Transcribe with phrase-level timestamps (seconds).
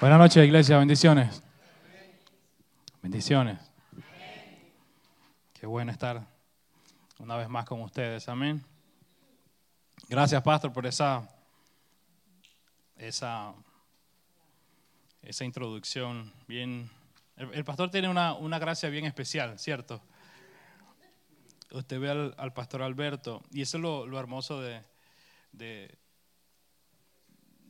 [0.00, 0.78] Buenas noches, iglesia.
[0.78, 1.42] Bendiciones.
[3.02, 3.58] Bendiciones.
[5.52, 6.26] Qué bueno estar
[7.18, 8.26] una vez más con ustedes.
[8.26, 8.64] Amén.
[10.08, 11.28] Gracias, pastor, por esa
[12.96, 13.52] esa
[15.20, 16.90] esa introducción bien.
[17.36, 20.00] El, pastor tiene una, una, gracia bien especial, ¿cierto?
[21.72, 24.82] Usted ve al, pastor Alberto y eso es lo, hermoso de,
[25.52, 25.94] de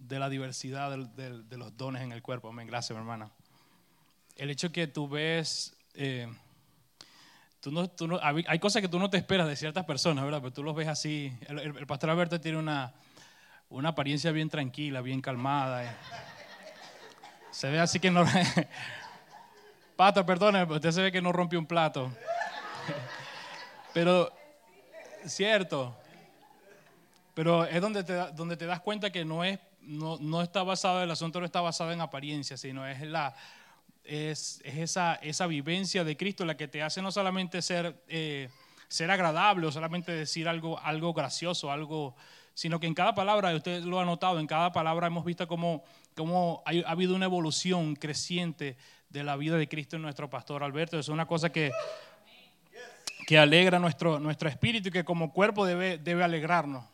[0.00, 2.48] de la diversidad de, los dones en el cuerpo.
[2.48, 2.66] Amén.
[2.66, 3.30] Gracias, mi hermana.
[4.36, 6.26] El hecho que tú ves, eh,
[7.60, 10.40] tú no, tú no, hay cosas que tú no te esperas de ciertas personas, ¿verdad?
[10.40, 11.32] Pero tú los ves así.
[11.46, 12.92] El, pastor Alberto tiene una,
[13.68, 15.84] una apariencia bien tranquila, bien calmada.
[15.84, 15.96] Eh.
[17.50, 18.24] Se ve así que no...
[19.96, 22.10] Pato, perdone, usted se ve que no rompió un plato.
[23.92, 24.32] Pero,
[25.26, 25.94] cierto.
[27.34, 31.02] Pero es donde te, donde te das cuenta que no es no, no está basado,
[31.02, 33.34] el asunto no está basado en apariencia, sino es, la,
[34.04, 38.48] es, esa, esa vivencia de Cristo la que te hace no solamente ser, eh,
[38.88, 42.14] ser agradable o solamente decir algo, algo gracioso, algo,
[42.54, 45.84] sino que en cada palabra, usted lo ha notado, en cada palabra hemos visto cómo,
[46.16, 48.76] cómo ha, habido una evolución creciente
[49.08, 50.98] de la vida de Cristo en nuestro pastor Alberto.
[50.98, 51.72] Es una cosa que,
[53.26, 56.84] que alegra nuestro, nuestro espíritu y que como cuerpo debe, debe alegrarnos.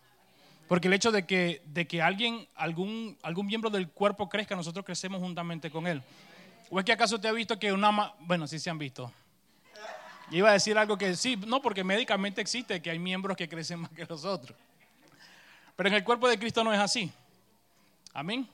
[0.69, 4.85] Porque el hecho de que, de que alguien, algún, algún miembro del cuerpo crezca, nosotros
[4.85, 6.03] crecemos juntamente con él.
[6.71, 8.15] ¿O es que acaso te ha visto que una...
[8.21, 9.13] Bueno, sí se han visto.
[10.31, 13.81] iba a decir algo que sí, no, porque médicamente existe que hay miembros que crecen
[13.81, 14.59] más que los otros.
[15.77, 17.13] Pero en el cuerpo de Cristo no es así.
[18.13, 18.49] Amén.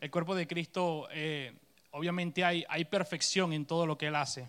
[0.00, 1.52] El cuerpo de Cristo, eh,
[1.92, 4.48] obviamente hay, hay perfección en todo lo que Él hace.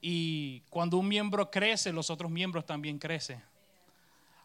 [0.00, 3.42] Y cuando un miembro crece, los otros miembros también crecen.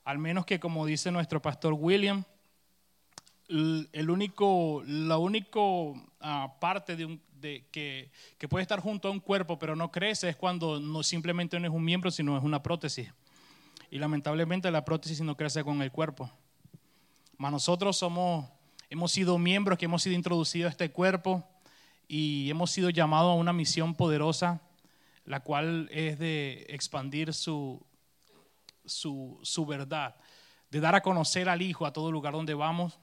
[0.07, 2.23] Al menos que, como dice nuestro pastor William,
[3.49, 5.59] el único, la única
[6.21, 8.09] ah, parte de, un, que,
[8.47, 11.73] puede estar junto a un cuerpo pero no crece es cuando no, simplemente no es
[11.73, 13.11] un miembro, sino es una prótesis.
[13.91, 16.31] Y lamentablemente la prótesis no crece con el cuerpo.
[17.35, 18.45] Mas nosotros somos,
[18.89, 21.43] hemos sido miembros que hemos sido introducidos a este cuerpo
[22.07, 24.61] y hemos sido llamados a una misión poderosa,
[25.25, 27.85] la cual es de expandir su,
[28.87, 30.15] su, verdad,
[30.69, 32.99] de dar a conocer al Hijo a todo lugar donde vamos.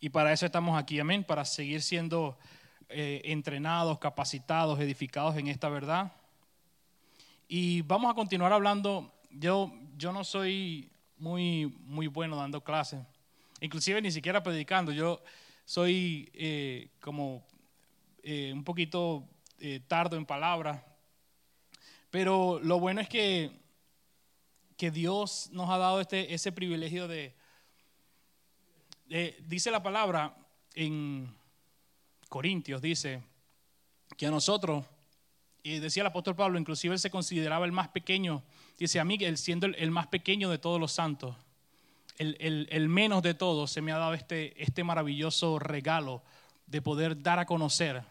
[0.00, 2.38] Y para eso estamos aquí, amén, para seguir siendo
[2.88, 6.12] eh, entrenados, capacitados, edificados en esta verdad.
[7.48, 9.12] Y vamos a continuar hablando.
[9.30, 13.00] Yo, yo no soy muy, muy bueno dando clases,
[13.60, 14.92] inclusive ni siquiera predicando.
[14.92, 15.22] Yo
[15.64, 17.46] soy eh, como
[18.22, 19.28] eh, un poquito
[19.86, 20.82] tardo en palabras,
[22.10, 23.52] pero lo bueno es que
[24.80, 27.34] que Dios nos ha dado este, ese privilegio de,
[29.40, 30.34] dice la palabra
[30.74, 31.36] en
[32.30, 33.22] Corintios, dice
[34.16, 34.86] que a nosotros,
[35.62, 38.42] y decía el apóstol Pablo, inclusive él se consideraba el más pequeño,
[38.78, 41.36] dice a mí, él siendo el, más pequeño de todos los santos,
[42.16, 46.22] el, el, menos de todos, se me ha dado este, este maravilloso regalo
[46.66, 48.02] de poder dar a conocer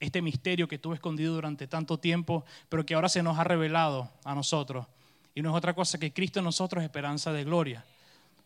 [0.00, 4.08] este misterio que estuvo escondido durante tanto tiempo, pero que ahora se nos ha revelado
[4.24, 4.86] a nosotros
[5.34, 7.84] y no es otra cosa que Cristo en nosotros, esperanza de gloria.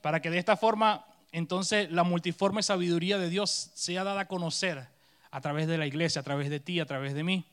[0.02, 4.88] Para que de esta forma, entonces, la multiforme sabiduría de Dios sea dada a conocer
[5.30, 7.44] a través de la iglesia, a través de ti, a través de mí.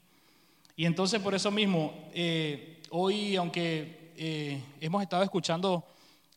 [0.75, 5.85] Y entonces, por eso mismo, eh, hoy, aunque eh, hemos estado escuchando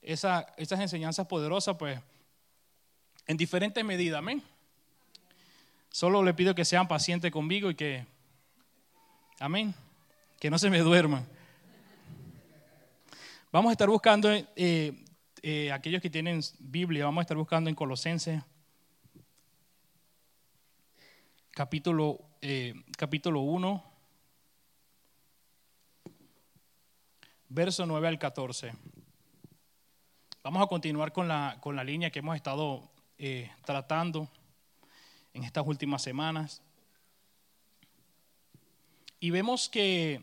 [0.02, 2.00] esa, esas enseñanzas poderosas, pues,
[3.26, 4.42] en diferentes medidas, amén.
[5.90, 8.06] Solo le pido que sean pacientes conmigo y que,
[9.38, 9.74] amén,
[10.38, 11.26] que no se me duerman.
[13.56, 15.02] Vamos a estar buscando, eh,
[15.40, 18.42] eh, aquellos que tienen Biblia, vamos a estar buscando en Colosenses
[21.52, 23.82] capítulo, eh, capítulo 1,
[27.48, 28.74] verso 9 al 14.
[30.42, 32.90] Vamos a continuar con la, con la línea que hemos estado
[33.64, 34.28] tratando
[35.32, 36.60] en estas últimas semanas.
[39.18, 40.20] Y vemos que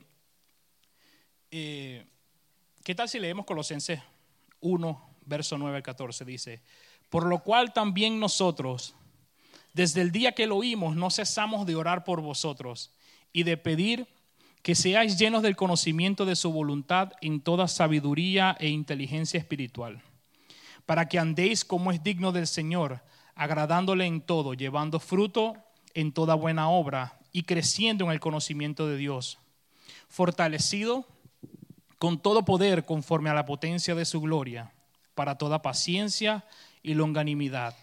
[2.84, 4.02] ¿Qué tal si leemos Colosenses
[4.60, 6.26] 1, verso 9 al 14?
[6.26, 6.62] Dice,
[7.10, 8.94] por lo cual también nosotros,
[9.72, 12.92] desde el día que lo oímos, no cesamos de orar por vosotros
[13.32, 14.06] y de pedir
[14.64, 20.02] que seáis llenos del conocimiento de su voluntad en toda sabiduría e inteligencia espiritual,
[20.86, 23.02] para que andéis como es digno del Señor,
[23.34, 25.56] agradándole en todo, llevando fruto
[25.94, 29.40] en toda buena obra y creciendo en el conocimiento de Dios,
[30.10, 31.08] fortalecido
[32.04, 34.74] con todo poder conforme a la potencia de su gloria,
[35.16, 36.44] para toda paciencia
[36.82, 37.78] y longanimidad,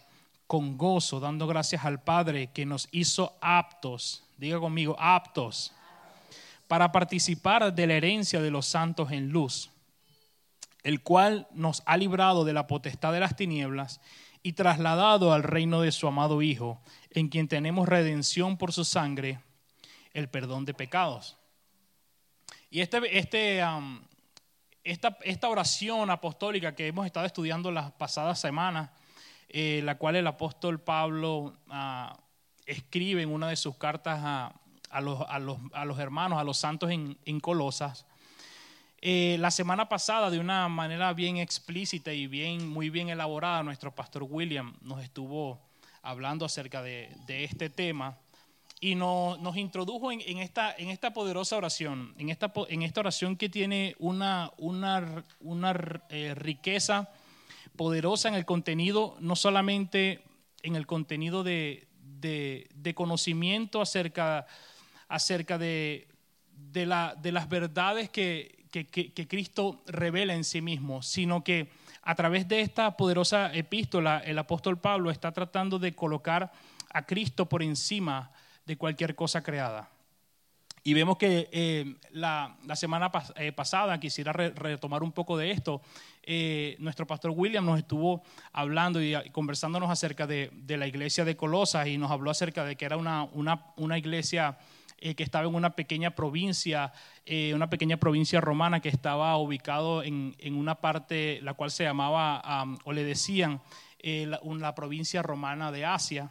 [0.47, 5.73] con gozo, dando gracias al Padre que nos hizo aptos, diga conmigo, aptos,
[6.69, 9.71] para participar de la herencia de los santos en luz,
[10.83, 14.03] el cual nos ha librado de la potestad de las tinieblas
[14.43, 16.79] y trasladado al reino de su amado Hijo,
[17.09, 19.41] en quien tenemos redención por su sangre,
[20.13, 21.39] el perdón de pecados.
[22.71, 23.63] Y este, este,
[24.85, 28.91] esta, esta oración apostólica que hemos estado estudiando las pasadas semanas,
[29.49, 32.19] eh, la cual el apóstol Pablo ah,
[32.67, 34.55] escribe en una de sus cartas a,
[34.91, 38.07] a, los, a, los, a los, hermanos, a los santos en, en Colosas.
[39.03, 43.95] Eh, la semana pasada, de una manera bien explícita y bien, muy bien elaborada, nuestro
[43.95, 45.59] pastor William nos estuvo
[46.03, 48.19] hablando acerca de, de este tema
[48.81, 53.01] y nos, nos introdujo en, en, esta, en esta poderosa oración, en esta, en esta
[53.01, 57.11] oración que tiene una, una, una eh, riqueza
[57.77, 60.23] poderosa en el contenido, no solamente
[60.63, 61.89] en el contenido de,
[62.21, 64.47] de, conocimiento acerca,
[65.09, 66.09] acerca de,
[66.73, 71.69] la, de, las verdades que, que, que, Cristo revela en sí mismo, sino que
[72.03, 76.51] a través de esta poderosa epístola el apóstol Pablo está tratando de colocar
[76.93, 78.41] a Cristo por encima de
[78.77, 79.91] cualquier cosa creada.
[80.83, 85.83] Y vemos que eh, la, la, semana eh, pasada, quisiera retomar un poco de esto,
[86.23, 88.23] eh, nuestro pastor William nos estuvo
[88.53, 92.77] hablando y, conversándonos acerca de, de, la iglesia de Colosas y nos habló acerca de
[92.77, 94.59] que era una, una, una iglesia
[95.17, 96.93] que estaba en una pequeña provincia,
[97.55, 102.43] una pequeña provincia romana que estaba ubicado en, en una parte la cual se llamaba,
[102.85, 103.63] o le decían,
[104.03, 106.31] la, provincia romana de Asia.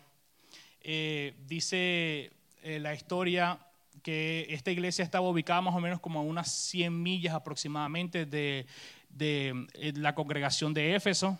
[0.83, 2.31] Dice
[2.63, 3.59] la historia
[3.99, 8.65] que esta iglesia estaba ubicada más o menos como a unas 100 millas aproximadamente de,
[9.19, 11.37] eh, la congregación de Éfeso,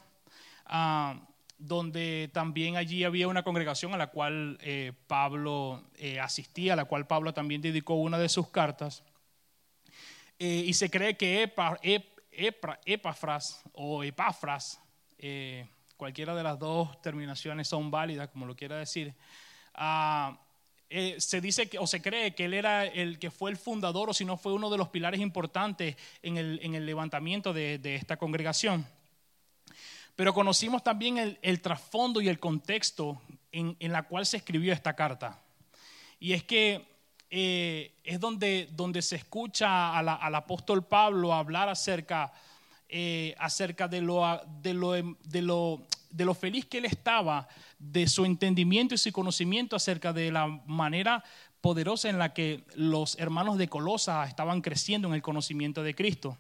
[0.66, 1.20] ah,
[1.58, 6.86] donde también allí había una congregación a la cual eh, Pablo eh, asistía, a la
[6.86, 9.04] cual Pablo también dedicó una de sus cartas.
[10.42, 11.52] y se cree que
[12.86, 14.80] Epafras o Epafras,
[16.00, 19.14] cualquiera de las dos terminaciones son válidas, como lo quiera decir,
[19.78, 20.34] uh,
[20.90, 24.10] eh, se dice que, o se cree que él era el que fue el fundador
[24.10, 27.80] o si no fue uno de los pilares importantes en el, en el levantamiento de,
[27.80, 28.88] de, esta congregación.
[30.16, 34.72] Pero conocimos también el, el trasfondo y el contexto en, en, la cual se escribió
[34.72, 35.44] esta carta.
[36.18, 36.88] Y es que
[37.30, 42.32] eh, es donde, donde se escucha al apóstol Pablo hablar acerca,
[42.92, 44.24] eh, acerca de, lo,
[44.64, 47.48] de, lo, de, lo, de lo feliz que él estaba
[47.78, 51.24] de su entendimiento y su conocimiento acerca de la manera
[51.62, 56.38] poderosa en la que los hermanos de Colosa estaban creciendo en el conocimiento de Cristo.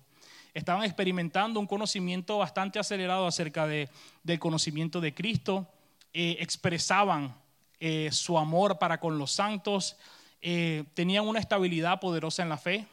[0.55, 3.87] Estaban experimentando un conocimiento bastante acelerado acerca de,
[4.23, 5.67] del conocimiento de Cristo,
[6.13, 7.35] eh, expresaban
[7.79, 9.97] eh, su amor para con los santos,
[10.41, 12.87] tenían una estabilidad poderosa en la fe,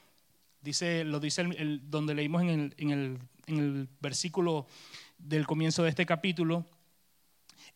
[0.66, 1.44] dice, lo dice
[1.84, 4.66] donde leímos en, el, en el versículo
[5.18, 6.66] del comienzo de este capítulo,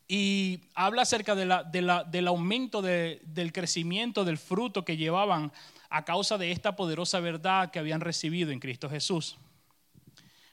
[0.08, 5.52] y habla acerca del aumento de, del crecimiento del fruto que llevaban
[5.88, 9.36] a causa de esta poderosa verdad que habían recibido en Cristo Jesús.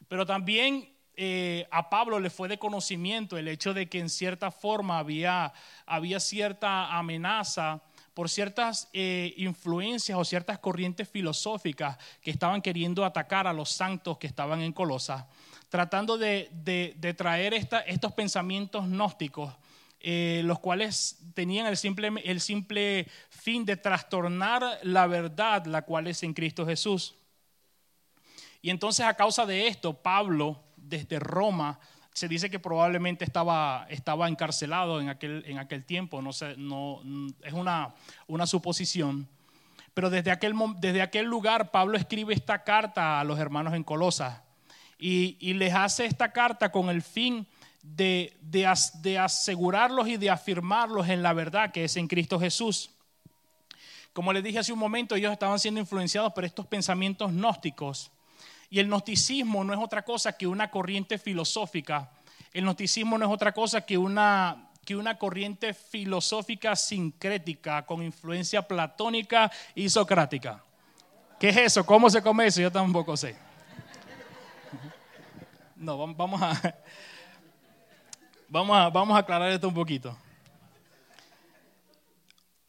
[0.08, 4.52] Pero también eh, a Pablo le fue de conocimiento el hecho de que en cierta
[4.52, 5.52] forma había,
[5.88, 7.82] había cierta amenaza
[8.18, 14.18] por ciertas eh, influencias o ciertas corrientes filosóficas que estaban queriendo atacar a los santos
[14.18, 15.28] que estaban en Colosa
[15.70, 19.54] tratando de, traer estos pensamientos gnósticos,
[20.00, 26.08] eh, los cuales tenían el simple, el simple fin de trastornar la verdad, la cual
[26.08, 27.14] es en Cristo Jesús.
[28.64, 31.80] Y entonces a causa de esto, Pablo, desde Roma,
[32.18, 37.94] se dice que probablemente estaba, estaba encarcelado en aquel, en aquel tiempo, no, es una,
[38.26, 39.28] una suposición.
[39.94, 44.42] Pero desde aquel, desde aquel lugar Pablo escribe esta carta a los hermanos en Colosas
[44.98, 47.46] y, les hace esta carta con el fin
[47.84, 48.66] de, de,
[49.20, 52.90] asegurarlos y de afirmarlos en la verdad que es en Cristo Jesús.
[54.12, 58.12] Como les dije hace un momento, ellos estaban siendo influenciados por estos pensamientos gnósticos.
[58.70, 62.12] Y el gnosticismo no es otra cosa que una corriente filosófica.
[62.52, 68.62] El gnosticismo no es otra cosa que una, que una corriente filosófica sincrética con influencia
[68.62, 70.64] platónica y socrática.
[71.40, 71.86] ¿Qué es eso?
[71.86, 72.62] ¿Cómo se come eso?
[72.62, 73.36] Yo tampoco sé.
[75.76, 76.76] No, vamos a,
[78.50, 80.18] vamos a, vamos a aclarar esto un poquito.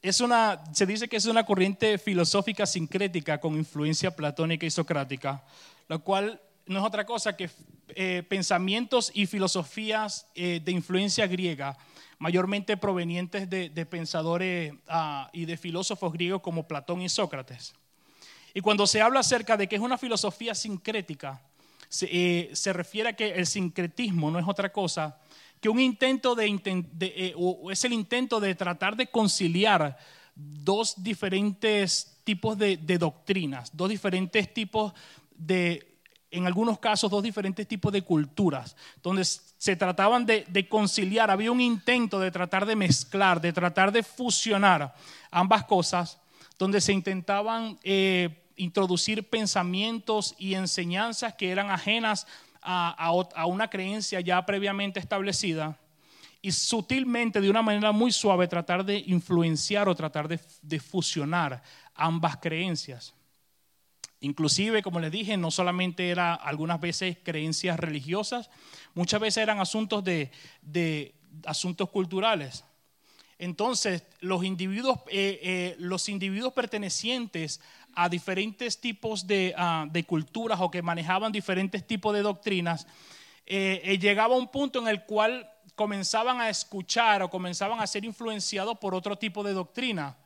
[0.03, 5.43] Es una, se dice que es una corriente filosófica sincrética con influencia platónica y socrática,
[5.89, 7.51] lo cual no es otra cosa que
[7.89, 11.77] eh, pensamientos y filosofías eh, de influencia griega,
[12.19, 17.75] mayormente provenientes de, pensadores ah, y de filósofos griegos como Platón y Sócrates.
[18.55, 21.43] Y cuando se habla acerca de que es una filosofía sincrética,
[21.89, 25.19] se, eh, refiere a que el sincretismo no es otra cosa
[25.61, 26.47] que un intento de,
[27.01, 27.35] eh,
[27.71, 29.99] es el intento de tratar de conciliar
[30.35, 34.93] dos diferentes tipos de, doctrinas, dos diferentes tipos
[35.39, 35.99] de,
[36.31, 41.61] en algunos casos, dos diferentes tipos de culturas, donde se trataban de, conciliar, había un
[41.61, 44.95] intento de tratar de mezclar, de tratar de fusionar
[45.31, 46.19] ambas cosas,
[46.59, 52.27] donde se intentaban eh, introducir pensamientos y enseñanzas que eran ajenas
[52.61, 55.79] a, una creencia ya previamente establecida
[56.41, 61.63] y sutilmente, de una manera muy suave, tratar de influenciar o tratar de, fusionar
[61.95, 63.15] ambas creencias.
[64.21, 68.51] Inclusive, como les dije, no solamente era algunas veces creencias religiosas,
[68.95, 70.31] muchas veces eran asuntos de,
[70.63, 72.65] de asuntos culturales.
[73.39, 77.61] Entonces, los individuos, eh, eh, los individuos pertenecientes
[77.95, 79.25] a diferentes tipos
[79.57, 82.87] ah, de, culturas o que manejaban diferentes tipos de doctrinas,
[83.47, 88.05] eh, llegaba a un punto en el cual comenzaban a escuchar o comenzaban a ser
[88.05, 90.17] influenciados por otro tipo de doctrina,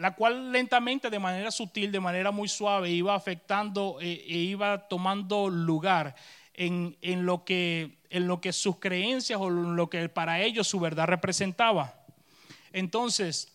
[0.00, 5.50] la cual lentamente, de manera sutil, de manera muy suave, iba afectando e iba tomando
[5.50, 6.16] lugar
[6.54, 11.06] en, lo que, en lo que sus creencias o lo que para ellos su verdad
[11.06, 12.02] representaba.
[12.72, 13.52] Entonces,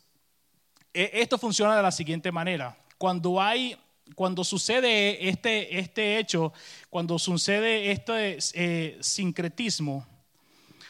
[0.94, 2.78] e, esto funciona de la siguiente manera.
[3.00, 3.76] Cuando hay
[4.14, 6.54] cuando sucede este, este hecho,
[6.92, 10.06] cuando sucede este eh, sincretismo,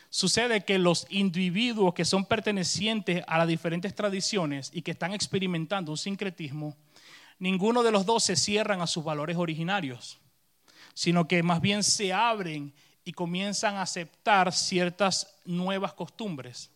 [0.10, 5.92] sucede que los individuos que son pertenecientes a las diferentes tradiciones y que están experimentando
[5.92, 6.76] un sincretismo,
[7.40, 10.20] ninguno de los dos se cierran a sus valores originarios
[10.96, 16.72] sino que más bien se abren y comienzan a aceptar ciertas nuevas costumbres.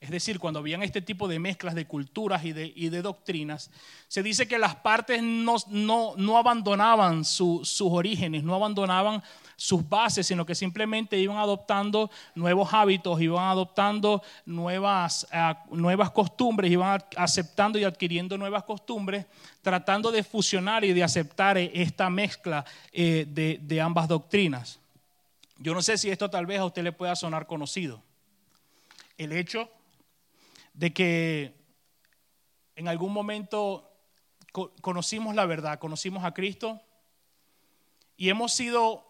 [0.00, 3.70] Es decir, cuando habían este tipo de mezclas de culturas y de, doctrinas,
[4.06, 9.22] se dice que las partes no, abandonaban sus orígenes, no abandonaban
[9.56, 16.70] sus bases, sino que simplemente iban adoptando nuevos hábitos, iban adoptando nuevas, eh, nuevas costumbres,
[16.70, 19.26] iban aceptando y adquiriendo nuevas costumbres,
[19.62, 24.78] tratando de fusionar y de aceptar eh, esta mezcla eh, de, de ambas doctrinas.
[25.56, 28.00] Yo no sé si esto tal vez a usted le pueda sonar conocido.
[29.16, 29.68] El hecho
[30.78, 31.54] de que
[32.76, 33.90] en algún momento
[34.80, 36.80] conocimos la verdad, conocimos a Cristo
[38.16, 39.04] y hemos sido,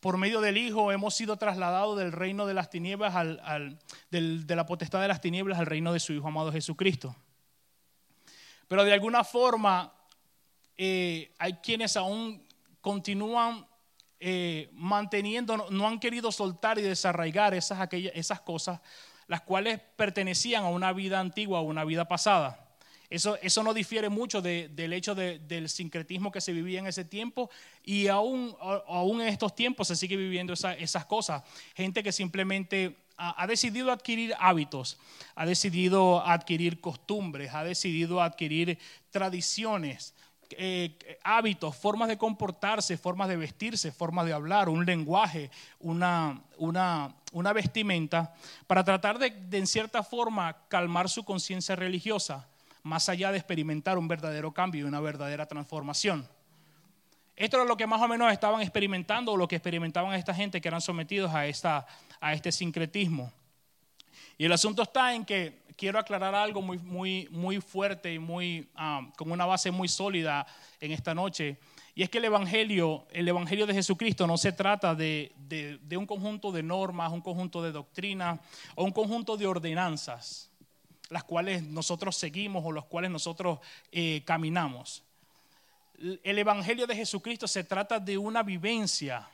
[0.00, 3.78] por medio del Hijo, hemos sido trasladados del reino de las tinieblas, al,
[4.10, 7.16] de la potestad de las tinieblas al reino de su Hijo amado Jesucristo.
[8.68, 9.94] Pero de alguna forma
[10.76, 12.46] eh, hay quienes aún
[12.82, 13.66] continúan
[14.18, 18.80] eh, manteniendo, no, han querido soltar y desarraigar esas, aquellas, esas cosas
[19.30, 22.66] las cuales pertenecían a una vida antigua, a una vida pasada.
[23.08, 27.48] Eso, eso no difiere mucho del hecho del sincretismo que se vivía en ese tiempo
[27.84, 31.44] y aún, aún en estos tiempos se sigue viviendo esas cosas.
[31.76, 34.98] Gente que simplemente ha, decidido adquirir hábitos,
[35.36, 38.80] ha decidido adquirir costumbres, ha decidido adquirir
[39.12, 40.12] tradiciones,
[40.52, 47.14] eh, hábitos, formas de comportarse, formas de vestirse, formas de hablar, un lenguaje, una, una,
[47.32, 48.34] una vestimenta,
[48.66, 52.48] para tratar de, en cierta forma, calmar su conciencia religiosa,
[52.82, 56.28] más allá de experimentar un verdadero cambio y una verdadera transformación.
[57.36, 60.60] Esto era lo que más o menos estaban experimentando o lo que experimentaban esta gente
[60.60, 61.86] que eran sometidos a, esta,
[62.20, 63.32] a este sincretismo.
[64.40, 68.66] Y el asunto está en que quiero aclarar algo muy, muy, muy fuerte y muy,
[68.74, 70.46] ah, con una base muy sólida
[70.80, 71.58] en esta noche.
[71.94, 75.30] Y es que el Evangelio, el Evangelio de Jesucristo no se trata de,
[75.94, 78.40] un conjunto de normas, un conjunto de doctrinas
[78.76, 80.50] o un conjunto de ordenanzas,
[81.10, 83.58] las cuales nosotros seguimos o las cuales nosotros
[83.92, 85.02] eh, caminamos.
[86.22, 89.28] El Evangelio de Jesucristo se trata de una vivencia,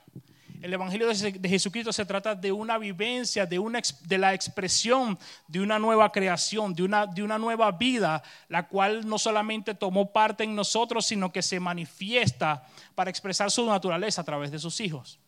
[0.67, 6.11] el Evangelio de Jesucristo se trata de una vivencia, de, la expresión de una nueva
[6.11, 11.41] creación, de una, nueva vida, la cual no solamente tomó parte en nosotros, sino que
[11.41, 15.21] se manifiesta para expresar su naturaleza a través de sus hijos.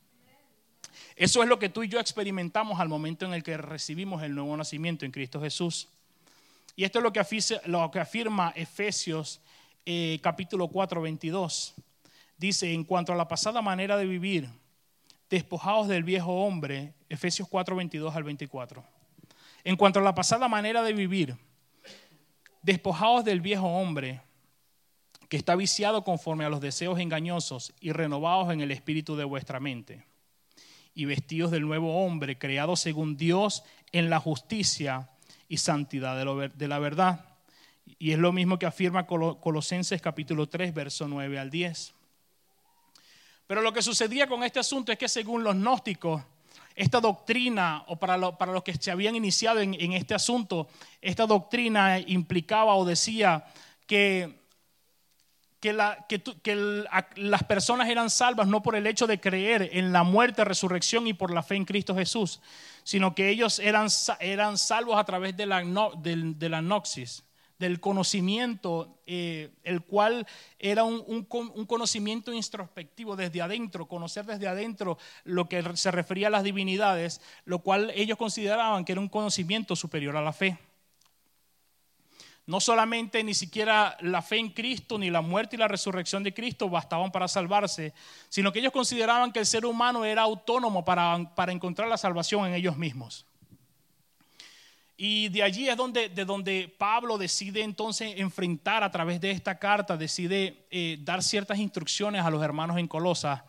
[1.14, 4.34] Eso es lo que tú y yo experimentamos al momento en el que recibimos el
[4.34, 5.86] nuevo nacimiento en Cristo Jesús.
[6.74, 9.40] Y esto es lo que afirma, lo que afirma Efesios
[9.86, 11.74] eh, capítulo 4, 22.
[12.36, 14.48] Dice, en cuanto a la pasada manera de vivir,
[15.30, 18.84] despojados del viejo hombre, Efesios 4, 22 al 24.
[19.64, 21.36] En cuanto a la pasada manera de vivir,
[22.62, 24.22] despojados del viejo hombre,
[25.28, 29.60] que está viciado conforme a los deseos engañosos y renovados en el espíritu de vuestra
[29.60, 30.06] mente.
[30.94, 35.08] y vestidos del nuevo hombre, creado según Dios en la justicia
[35.48, 37.24] y santidad de, la verdad.
[38.00, 41.94] Y es lo mismo que afirma Colosenses capítulo 3, verso 9 al 10.
[43.48, 46.22] Pero lo que sucedía con este asunto es que según los gnósticos,
[46.76, 50.68] esta doctrina, o para, para los que se habían iniciado en, en este asunto,
[51.02, 53.44] esta doctrina implicaba o decía
[53.88, 54.38] que
[55.60, 55.72] que,
[57.16, 61.14] las personas eran salvas no por el hecho de creer en la muerte, resurrección y
[61.14, 62.40] por la fe en Cristo Jesús,
[62.84, 63.88] sino que ellos eran,
[64.20, 65.64] eran salvos a través de la,
[65.96, 67.24] de, la noxis,
[67.58, 70.26] del conocimiento, eh, el cual
[70.58, 76.30] era un, un, conocimiento introspectivo desde adentro, conocer desde adentro lo que se refería a
[76.30, 80.58] las divinidades, lo cual ellos consideraban que era un conocimiento superior a la fe.
[82.46, 86.32] No solamente ni siquiera la fe en Cristo ni la muerte y la resurrección de
[86.32, 87.92] Cristo bastaban para salvarse,
[88.30, 92.46] sino que ellos consideraban que el ser humano era autónomo para, para encontrar la salvación
[92.46, 93.27] en ellos mismos.
[95.00, 99.56] Y de allí es donde, de donde Pablo decide entonces enfrentar a través de esta
[99.56, 103.42] carta, decide eh, dar ciertas instrucciones a los hermanos en Colosas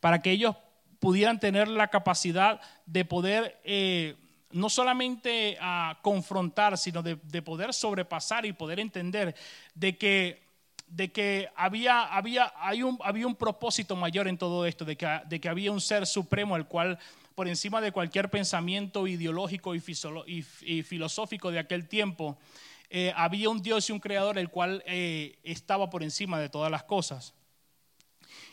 [0.00, 0.56] para que ellos
[0.98, 4.16] pudieran tener la capacidad de poder eh,
[4.50, 9.36] no solamente a confrontar, sino de, poder sobrepasar y poder entender
[9.76, 10.42] de que,
[10.88, 15.20] de que había, había, hay un, había un propósito mayor en todo esto, de que,
[15.28, 16.98] de que había un ser supremo, el cual
[17.36, 19.80] por encima de cualquier pensamiento ideológico y,
[20.82, 22.38] filosófico de aquel tiempo,
[22.88, 26.70] eh, había un Dios y un creador el cual eh, estaba por encima de todas
[26.70, 27.34] las cosas.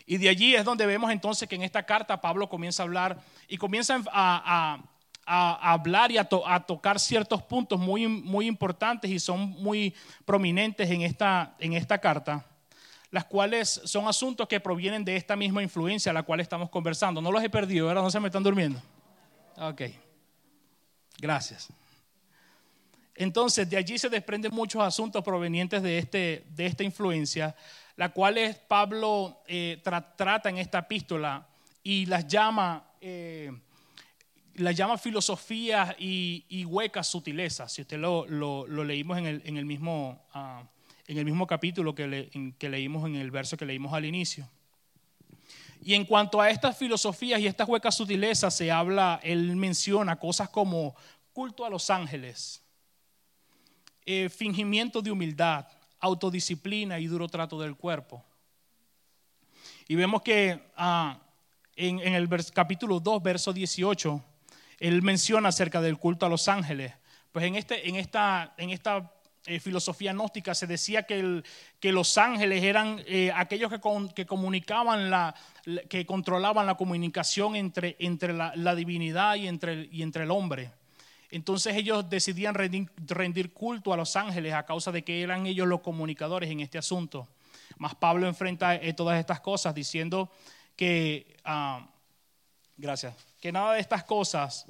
[0.05, 3.21] Y de allí es donde vemos entonces que en esta carta Pablo comienza a hablar
[3.47, 4.83] y comienza a,
[5.25, 11.55] hablar y a, tocar ciertos puntos muy, muy importantes y son muy prominentes en esta,
[11.57, 12.45] en esta carta,
[13.13, 17.21] las cuales son asuntos que provienen de esta misma influencia a la cual estamos conversando.
[17.21, 18.81] No los he perdido, ahora no se me están durmiendo.
[19.55, 19.83] Ok,
[21.19, 21.69] gracias.
[23.13, 27.55] Entonces, de allí se desprenden muchos asuntos provenientes de, este, de esta influencia,
[27.97, 28.35] la cual
[28.67, 31.47] Pablo eh, trata en esta epístola
[31.83, 33.51] y las llama eh,
[34.55, 37.73] la llama filosofía y, huecas sutilezas.
[37.73, 40.63] Si usted lo, leímos en el, mismo, ah,
[41.07, 44.49] en el mismo capítulo que, que leímos en el verso que leímos al inicio.
[45.81, 50.49] Y en cuanto a estas filosofías y estas huecas sutilezas, se habla, él menciona cosas
[50.49, 50.95] como
[51.33, 52.63] culto a los ángeles,
[54.05, 55.67] eh, fingimiento de humildad,
[55.99, 58.23] autodisciplina y duro trato del cuerpo.
[59.87, 61.19] Y vemos que ah,
[61.75, 64.23] en, en, el capítulo 2, verso 18,
[64.79, 66.93] él menciona acerca del culto a los ángeles.
[67.33, 69.11] Pues en, este, en esta, en esta
[69.45, 71.43] eh, filosofía gnóstica se decía que,
[71.91, 75.33] los ángeles eran eh, aquellos que, comunicaban,
[75.89, 80.71] que controlaban la comunicación entre, entre la, divinidad y entre, y entre el hombre.
[81.29, 85.81] Entonces ellos decidían rendir, culto a los ángeles a causa de que eran ellos los
[85.81, 87.27] comunicadores en este asunto.
[87.77, 90.31] Mas Pablo enfrenta eh, todas estas cosas diciendo
[90.75, 91.89] que, ah,
[92.77, 94.67] gracias, que nada de estas cosas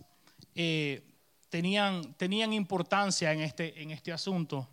[0.55, 1.03] eh,
[1.53, 4.67] tenían, tenían importancia en este, en este asunto.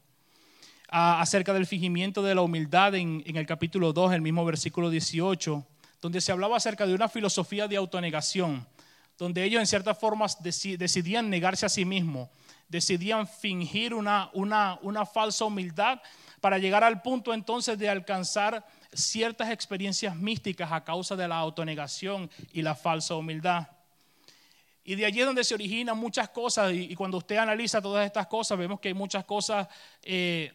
[0.89, 5.63] acerca del fingimiento de la humildad en, el capítulo 2, el mismo versículo 18,
[6.01, 8.67] donde se hablaba acerca de una filosofía de autonegación,
[9.19, 12.31] donde ellos en ciertas formas decidían negarse a sí mismos,
[12.67, 16.01] decidían fingir una, una, una falsa humildad
[16.41, 22.31] para llegar al punto entonces de alcanzar ciertas experiencias místicas a causa de la autonegación
[22.55, 23.69] y la falsa humildad.
[24.85, 26.73] Y de allí es donde se originan muchas cosas.
[26.73, 29.69] Y, cuando usted analiza todas estas cosas, vemos que hay muchas cosas
[30.03, 30.53] eh,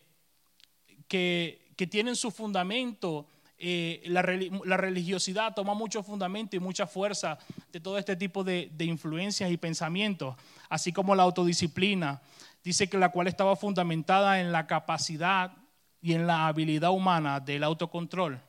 [1.07, 3.27] que, tienen su fundamento.
[3.57, 7.37] Eh, la, religiosidad toma mucho fundamento y mucha fuerza
[7.71, 10.35] de todo este tipo de, influencias y pensamientos,
[10.69, 12.21] así como la autodisciplina.
[12.63, 15.53] Dice que la cual estaba fundamentada en la capacidad
[16.01, 18.39] y en la habilidad humana del autocontrol,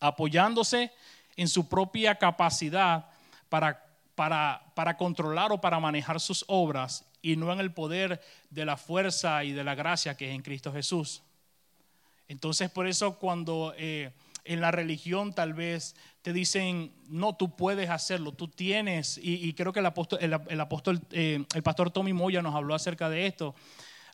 [0.00, 0.92] apoyándose
[1.36, 3.06] en su propia capacidad
[3.48, 3.85] para
[4.16, 9.44] para, controlar o para manejar sus obras y no en el poder de la fuerza
[9.44, 11.22] y de la gracia que es en Cristo Jesús.
[12.26, 14.10] Entonces por eso cuando eh,
[14.44, 19.72] en la religión tal vez te dicen, no, tú puedes hacerlo, tú tienes, y, creo
[19.72, 23.54] que el apóstol, el, apóstol eh, el pastor Tommy Moya nos habló acerca de esto,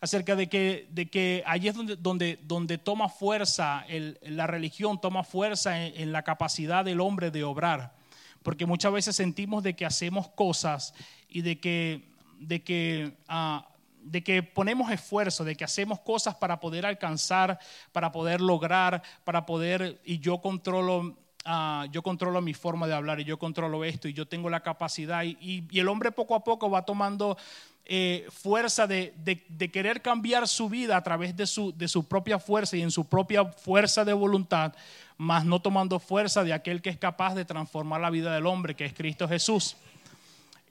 [0.01, 3.87] acerca de que, de que allí es donde, donde, donde toma fuerza,
[4.23, 8.02] la religión toma fuerza en la capacidad del hombre de obrar
[8.43, 10.95] porque muchas veces sentimos de que hacemos cosas
[11.29, 13.69] y de que, de que, ah,
[14.03, 17.59] de que ponemos esfuerzo, de que hacemos cosas para poder alcanzar,
[17.93, 23.21] para poder lograr, para poder, y yo controlo ah, yo controlo mi forma de hablar
[23.21, 26.45] y yo controlo esto y yo tengo la capacidad y, y el hombre poco a
[26.45, 27.37] poco va tomando
[27.85, 32.39] eh, fuerza de, de, querer cambiar su vida a través de su, de su propia
[32.39, 34.73] fuerza y en su propia fuerza de voluntad,
[35.17, 38.75] más no tomando fuerza de aquel que es capaz de transformar la vida del hombre,
[38.75, 39.77] que es Cristo Jesús.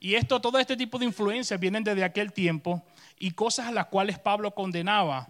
[0.00, 2.82] Y esto, todo este tipo de influencias vienen desde aquel tiempo
[3.18, 5.28] y cosas a las cuales Pablo condenaba.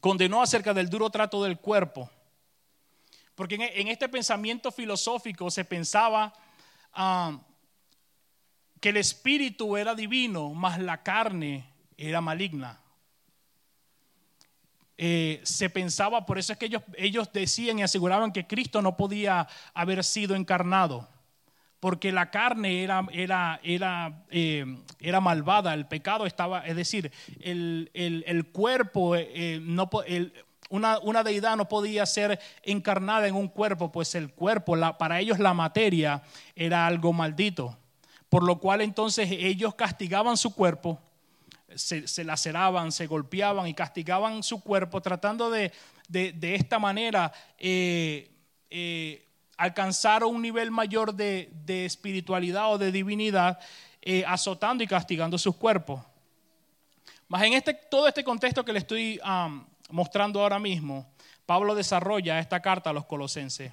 [0.00, 2.10] Condenó acerca del duro trato del cuerpo.
[3.34, 6.32] Porque en, este pensamiento filosófico se pensaba
[6.94, 7.38] ah,
[8.80, 12.80] que el espíritu era divino, mas la carne era maligna.
[14.98, 18.96] Eh, se pensaba, por eso es que ellos, ellos decían y aseguraban que Cristo no
[18.96, 21.08] podía haber sido encarnado
[21.80, 24.64] porque la carne era, era, era, eh,
[24.98, 29.88] era malvada, el pecado estaba, es decir, el, cuerpo, eh, no,
[30.70, 35.38] una, una, deidad no podía ser encarnada en un cuerpo, pues el cuerpo, para ellos
[35.38, 36.22] la materia
[36.54, 37.76] era algo maldito,
[38.28, 40.98] por lo cual entonces ellos castigaban su cuerpo,
[41.76, 45.72] se, laceraban, se golpeaban y castigaban su cuerpo tratando de,
[46.08, 48.30] de, esta manera eh,
[49.56, 53.58] alcanzar un nivel mayor de, espiritualidad o de divinidad,
[54.02, 56.02] eh, azotando y castigando sus cuerpos.
[57.28, 59.20] Más en este, todo este contexto que le estoy
[59.90, 61.10] mostrando ahora mismo,
[61.44, 63.72] Pablo desarrolla esta carta a los colosenses,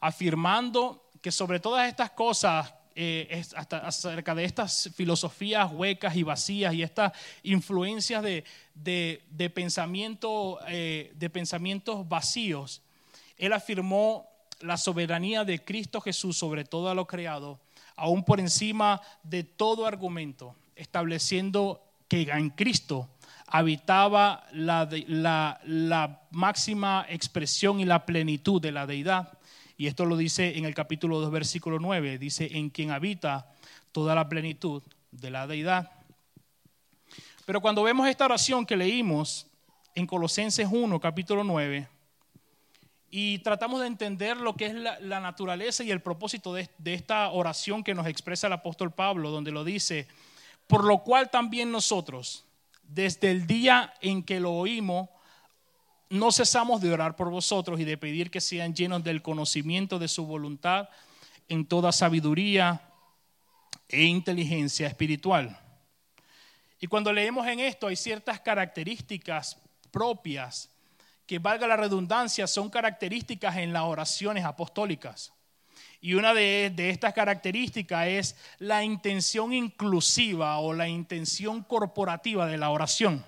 [0.00, 6.74] afirmando que sobre todas estas cosas, eh, hasta acerca de estas filosofías huecas y vacías
[6.74, 12.82] y estas influencias de, de, pensamiento, eh, de pensamientos vacíos,
[13.36, 14.28] él afirmó
[14.60, 17.60] la soberanía de Cristo Jesús sobre todo lo creado,
[17.96, 23.08] aún por encima de todo argumento, estableciendo que en Cristo
[23.46, 24.88] habitaba la,
[25.66, 29.38] la, máxima expresión y la plenitud de la deidad.
[29.76, 33.50] Y esto lo dice en el capítulo 2, versículo 9, dice, en quien habita
[33.92, 35.90] toda la plenitud de la deidad.
[37.44, 39.46] Pero cuando vemos esta oración que leímos
[39.94, 41.88] en Colosenses 1, capítulo 9,
[43.16, 47.84] y tratamos de entender lo que es la, naturaleza y el propósito de, esta oración
[47.84, 50.08] que nos expresa el apóstol Pablo, donde lo dice,
[50.66, 52.44] por lo cual también nosotros,
[52.82, 55.10] desde el día en que lo oímos,
[56.14, 60.06] no cesamos de orar por vosotros y de pedir que sean llenos del conocimiento de
[60.06, 60.88] su voluntad
[61.48, 62.80] en toda sabiduría
[63.88, 65.58] e inteligencia espiritual.
[66.80, 69.58] Y cuando leemos en esto hay ciertas características
[69.90, 70.70] propias
[71.26, 75.32] que valga la redundancia, son características en las oraciones apostólicas.
[76.00, 82.70] Y una de, estas características es la intención inclusiva o la intención corporativa de la
[82.70, 83.24] oración.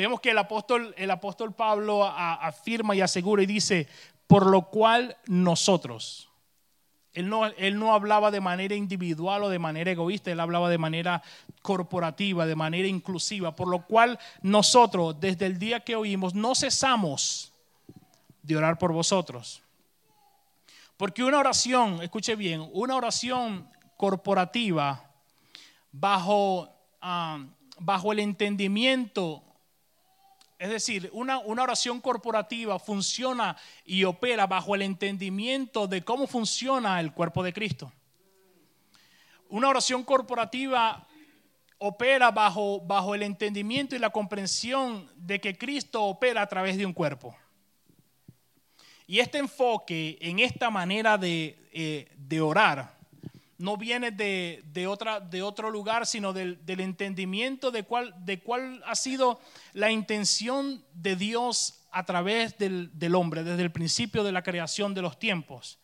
[0.00, 3.86] Vemos que el apóstol, el apóstol Pablo afirma y asegura y dice,
[4.26, 6.30] por lo cual nosotros,
[7.12, 11.22] él no, hablaba de manera individual o de manera egoísta, él hablaba de manera
[11.60, 17.52] corporativa, de manera inclusiva, por lo cual nosotros desde el día que oímos no cesamos
[18.40, 19.60] de orar por vosotros.
[20.96, 25.10] Porque una oración, escuche bien, una oración corporativa
[25.92, 26.70] bajo,
[27.02, 27.44] ah,
[27.78, 29.44] bajo el entendimiento
[30.60, 37.14] es decir, una, oración corporativa funciona y opera bajo el entendimiento de cómo funciona el
[37.14, 37.90] cuerpo de Cristo.
[39.48, 41.08] Una oración corporativa
[41.78, 46.84] opera bajo, bajo el entendimiento y la comprensión de que Cristo opera a través de
[46.84, 47.34] un cuerpo.
[49.06, 52.99] Y este enfoque en esta manera de, eh, de orar
[53.60, 58.94] no viene de, otra, de otro lugar, sino del, entendimiento de cuál, de cuál ha
[58.94, 59.38] sido
[59.74, 65.02] la intención de Dios a través del, hombre, desde el principio de la creación de
[65.02, 65.78] los tiempos.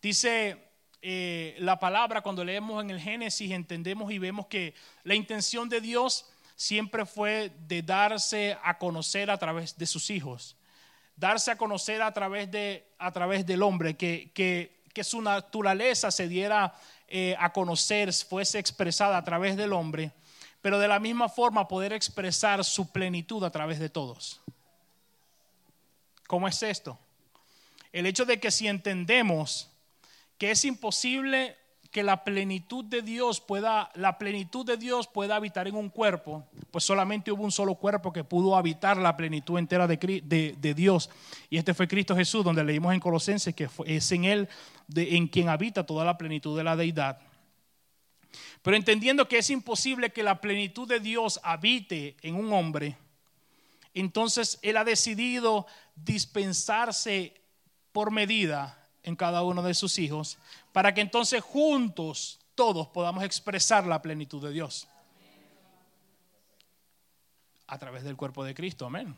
[0.00, 0.56] Dice
[1.02, 5.80] eh, la palabra, cuando leemos en el Génesis, entendemos y vemos que la intención de
[5.80, 10.56] Dios siempre fue de darse a conocer a través de sus hijos,
[11.16, 16.10] darse a conocer a través, de, a través del hombre, que, que, que su naturaleza
[16.10, 16.74] se diera
[17.08, 20.12] eh, a conocer, fuese expresada a través del hombre,
[20.62, 24.40] pero de la misma forma poder expresar su plenitud a través de todos.
[26.26, 26.98] ¿Cómo es esto?
[27.92, 29.68] El hecho de que si entendemos
[30.38, 31.56] que es imposible
[31.90, 36.46] que la plenitud de Dios pueda, la plenitud de Dios pueda habitar en un cuerpo,
[36.70, 41.10] pues solamente hubo un solo cuerpo que pudo habitar la plenitud entera de, Dios.
[41.48, 44.48] Y este fue Cristo Jesús, donde leímos en Colosenses que es en Él
[44.94, 47.18] en quien habita toda la plenitud de la deidad.
[48.62, 52.96] Pero entendiendo que es imposible que la plenitud de Dios habite en un hombre,
[53.94, 57.34] entonces Él ha decidido dispensarse
[57.90, 60.38] por medida en cada uno de sus hijos,
[60.72, 64.86] para que entonces juntos todos podamos expresar la plenitud de Dios.
[67.66, 69.16] A través del cuerpo de Cristo, amén.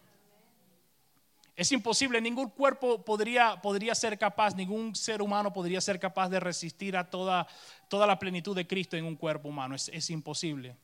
[1.55, 6.41] Es imposible, ningún cuerpo podría, podría ser capaz, ningún ser humano podría ser capaz de
[6.41, 7.47] resistir a toda,
[7.89, 9.75] toda la plenitud de Cristo en un cuerpo humano.
[9.75, 10.77] Es, es imposible.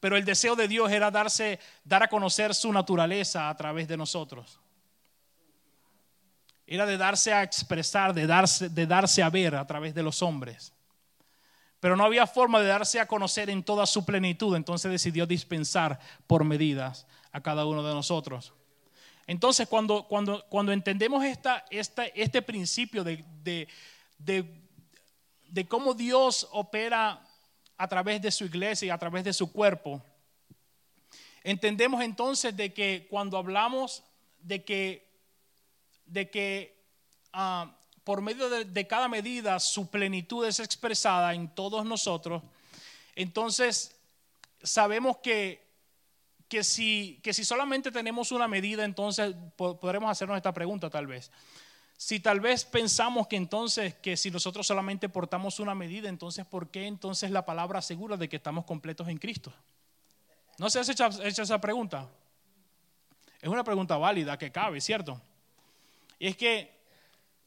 [0.00, 3.96] Pero el deseo de Dios era darse, dar a conocer su naturaleza a través de
[3.96, 4.60] nosotros.
[6.70, 10.22] Era de darse a expresar, de darse, de darse a ver a través de los
[10.22, 10.74] hombres.
[11.80, 15.98] Pero no había forma de darse a conocer en toda su plenitud, entonces decidió dispensar
[16.26, 18.52] por medidas a cada uno de nosotros.
[19.26, 23.24] Entonces, cuando, cuando, cuando entendemos esta, este principio de,
[24.18, 27.22] de, cómo Dios opera
[27.76, 30.02] a través de su iglesia y a través de su cuerpo,
[31.44, 34.02] entendemos entonces de que cuando hablamos
[34.40, 35.07] de que,
[36.08, 36.84] de que
[37.32, 42.42] ah, por medio de, cada medida su plenitud es expresada en todos nosotros,
[43.14, 43.94] entonces
[44.62, 45.68] sabemos que
[46.48, 51.30] que si, que si solamente tenemos una medida, entonces podremos hacernos esta pregunta tal vez.
[51.96, 56.70] Si tal vez pensamos que entonces, que si nosotros solamente portamos una medida, entonces ¿por
[56.70, 59.52] qué entonces la palabra asegura de que estamos completos en Cristo?
[60.58, 62.08] ¿No se ha hecho, hecho esa pregunta?
[63.40, 65.20] Es una pregunta válida que cabe, ¿cierto?
[66.18, 66.78] Y es que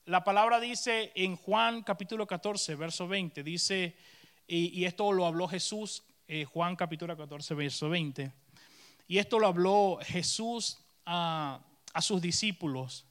[0.05, 3.95] la palabra dice en Juan capítulo 14, verso 20, dice,
[4.47, 8.31] y, esto lo habló Jesús, eh, Juan capítulo 14, verso 20,
[9.07, 11.59] y esto lo habló Jesús a,
[11.99, 13.05] sus discípulos,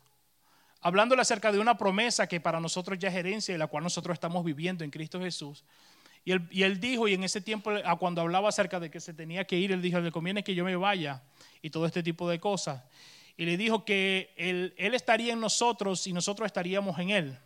[0.80, 4.14] hablándole acerca de una promesa que para nosotros ya es herencia y la cual nosotros
[4.14, 5.64] estamos viviendo en Cristo Jesús.
[6.24, 9.12] Y él, y él, dijo, y en ese tiempo, cuando hablaba acerca de que se
[9.12, 11.22] tenía que ir, él dijo, le conviene que yo me vaya
[11.60, 12.82] y todo este tipo de cosas.
[13.36, 17.38] Y le dijo que él, estaría en nosotros y nosotros estaríamos en él.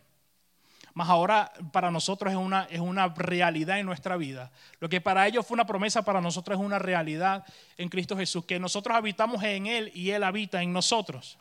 [0.93, 4.51] Mas ahora para nosotros es una, es una realidad en nuestra vida.
[4.79, 7.45] Lo que para ellos fue una promesa, para nosotros es una realidad
[7.77, 11.37] en Cristo Jesús, que nosotros habitamos en Él y Él habita en nosotros.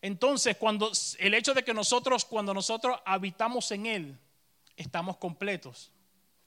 [0.00, 4.18] Entonces, cuando el hecho de que nosotros, cuando nosotros habitamos en Él,
[4.76, 5.92] estamos completos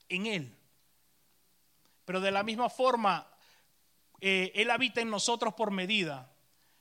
[0.10, 0.56] en Él.
[2.06, 3.26] Pero de la misma forma,
[4.28, 6.28] eh, Él habita en nosotros por medida,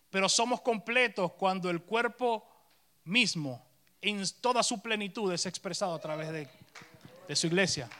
[0.08, 2.42] pero somos completos cuando el cuerpo
[3.04, 3.62] mismo
[4.00, 7.90] en toda su plenitud es expresado a través de, su iglesia.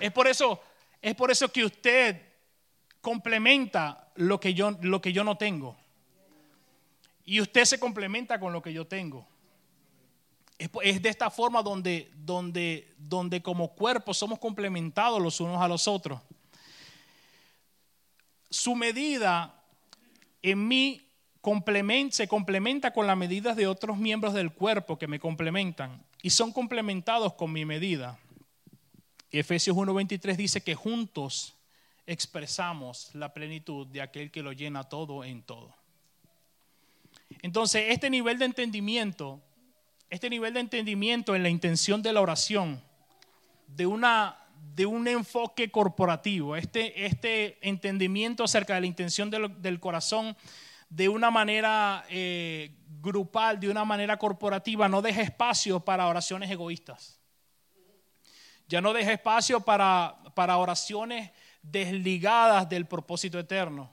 [0.00, 0.58] Es por eso,
[1.02, 2.22] es por eso que usted
[3.02, 5.76] complementa lo que yo, lo que yo no tengo.
[7.26, 9.28] Y usted se complementa con lo que yo tengo.
[10.56, 15.86] Es, de esta forma donde, donde, donde como cuerpo somos complementados los unos a los
[15.86, 16.22] otros.
[18.54, 19.52] Su medida
[20.40, 21.10] en mí
[22.12, 26.52] se complementa con las medidas de otros miembros del cuerpo que me complementan y son
[26.52, 28.16] complementados con mi medida.
[29.32, 31.56] Efesios 1:23 dice que juntos
[32.06, 35.74] expresamos la plenitud de aquel que lo llena todo en todo.
[37.42, 39.42] Entonces, este nivel de entendimiento,
[40.10, 42.80] este nivel de entendimiento en la intención de la oración,
[43.66, 44.43] de, una,
[44.74, 50.36] de un enfoque corporativo, este, este entendimiento acerca de la intención del corazón,
[50.88, 57.20] de una manera eh, grupal, de una manera corporativa, no deja espacio para oraciones egoístas.
[58.66, 61.30] Ya no deja espacio para, para oraciones
[61.62, 63.92] desligadas del propósito eterno.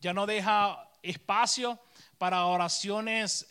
[0.00, 1.78] Ya no deja espacio
[2.18, 3.46] para oraciones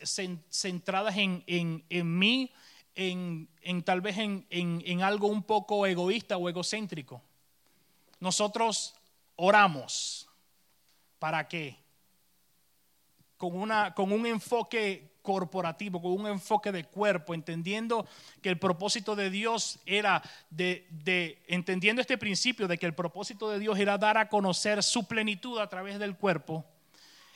[0.49, 2.51] centradas en, en, mí,
[2.97, 7.21] en, tal vez en algo un poco egoísta o egocéntrico.
[8.19, 8.95] Nosotros
[9.35, 10.27] oramos.
[11.19, 11.77] ¿Para qué?
[13.37, 18.07] con, un enfoque corporativo, con un enfoque de cuerpo, entendiendo
[18.41, 20.87] que el propósito de Dios era de,
[21.47, 25.59] entendiendo este principio de que el propósito de Dios era dar a conocer su plenitud
[25.59, 26.65] a través del cuerpo.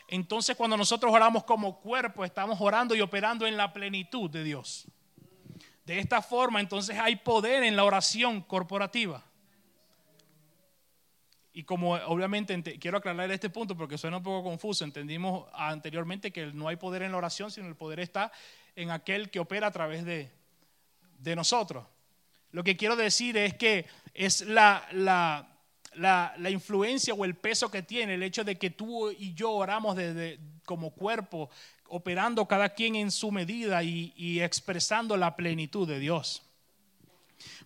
[0.08, 4.88] Entonces cuando nosotros oramos como cuerpo, estamos orando y operando en la plenitud de Dios.
[5.92, 9.26] De esta forma, entonces hay poder en la oración corporativa.
[11.52, 16.46] Y como obviamente quiero aclarar este punto porque suena un poco confuso, entendimos anteriormente que
[16.46, 18.32] no hay poder en la oración, sino el poder está
[18.74, 20.32] en aquel que opera a través de,
[21.36, 21.86] nosotros.
[22.52, 25.58] Lo que quiero decir es que es la, la,
[25.96, 29.98] la, influencia o el peso que tiene el hecho de que tú y yo oramos
[29.98, 31.50] desde, como cuerpo,
[31.92, 36.42] operando cada quien en su medida y, y expresando la plenitud de Dios.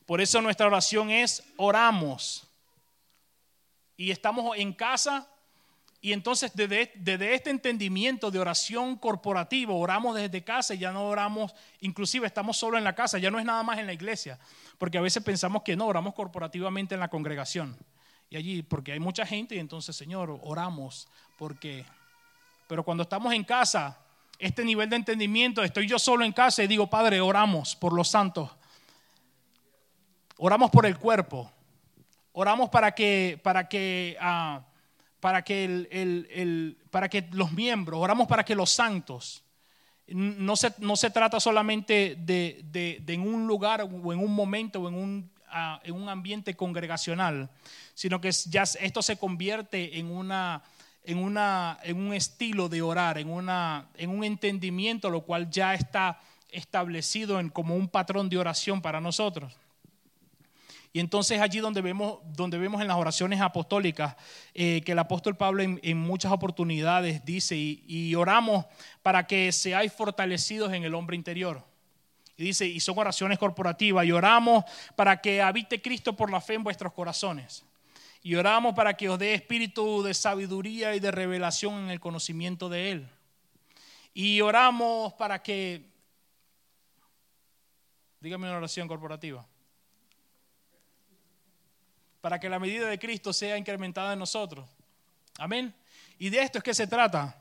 [0.05, 2.47] Por eso nuestra oración es oramos
[3.97, 5.27] y estamos en casa
[6.01, 11.07] Y entonces desde, desde, este entendimiento de oración corporativa, oramos desde casa y ya no
[11.07, 14.38] oramos, inclusive estamos solo en la casa, ya no es nada más en la iglesia,
[14.77, 17.75] porque a veces pensamos que no, oramos corporativamente en la congregación.
[18.29, 21.07] Y allí, porque hay mucha gente y entonces, Señor, oramos,
[21.39, 21.85] porque...
[22.67, 23.97] Pero cuando estamos en casa,
[24.39, 28.08] este nivel de entendimiento, estoy yo solo en casa y digo, Padre, oramos por los
[28.08, 28.50] santos,
[30.38, 31.52] oramos por el cuerpo,
[32.34, 34.17] oramos para que, para que...
[34.21, 34.76] Uh,
[35.26, 39.43] para que, el, para que los miembros, oramos para que los santos,
[40.08, 44.88] no se, no se trata solamente de, en un lugar o en un momento o
[44.88, 47.50] en un, ah, en un ambiente congregacional,
[47.95, 50.62] sino que ya esto se convierte en, una,
[51.05, 55.73] en, una, en un estilo de orar, en, una, en un entendimiento, lo cual ya
[55.73, 59.55] está establecido en, como un patrón de oración para nosotros.
[60.95, 64.15] Y entonces allí donde vemos, donde vemos en las oraciones apostólicas
[64.53, 68.63] eh, que el apóstol Pablo en, muchas oportunidades dice, y, oramos
[69.01, 71.65] para que seáis fortalecidos en el hombre interior.
[72.37, 74.63] Y dice, y son oraciones corporativas, y oramos
[74.95, 77.65] para que habite Cristo por la fe en vuestros corazones.
[78.25, 82.69] Y oramos para que os dé espíritu de sabiduría y de revelación en el conocimiento
[82.69, 83.09] de Él.
[84.15, 85.85] Y oramos para que,
[88.19, 89.45] dígame una oración corporativa
[92.25, 94.67] para que la medida de Cristo sea incrementada en nosotros.
[95.38, 95.71] Amén.
[96.17, 97.39] Y de esto es que se trata.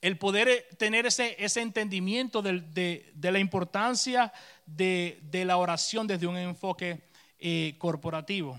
[0.00, 4.32] El poder eh, tener ese, ese entendimiento de, la importancia
[4.64, 7.08] de, la oración desde un enfoque
[7.40, 8.56] eh, corporativo.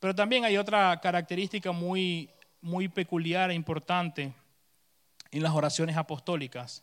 [0.00, 2.30] Pero también hay otra característica muy,
[2.60, 4.32] muy peculiar e importante
[5.30, 6.82] en las oraciones apostólicas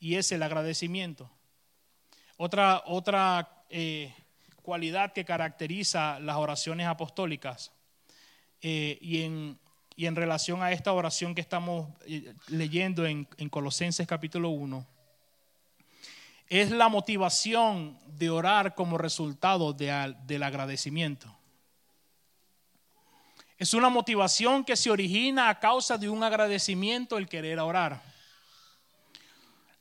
[0.00, 1.30] y es el agradecimiento.
[2.36, 4.14] Otra, otra eh,
[4.62, 7.72] cualidad que caracteriza las oraciones apostólicas.
[8.60, 9.58] Eh, y, en,
[9.96, 14.86] y, en, relación a esta oración que estamos eh, leyendo en, Colosenses capítulo 1,
[16.48, 21.37] es la motivación de orar como resultado del agradecimiento.
[23.58, 28.00] Es una motivación que se origina a causa de un agradecimiento el querer orar.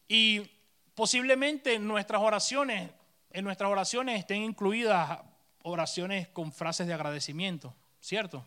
[0.07, 0.49] Y
[0.95, 2.89] posiblemente nuestras oraciones
[3.31, 5.19] en nuestras oraciones estén incluidas
[5.61, 8.43] oraciones con frases de agradecimiento, ¿cierto?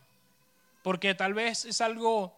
[0.82, 2.36] Porque tal vez es algo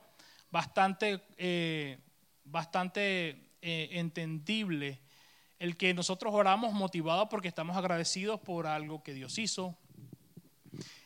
[0.50, 1.98] bastante, eh,
[2.44, 5.00] bastante eh, entendible
[5.58, 9.76] el que nosotros oramos motivados porque estamos agradecidos por algo que Dios hizo,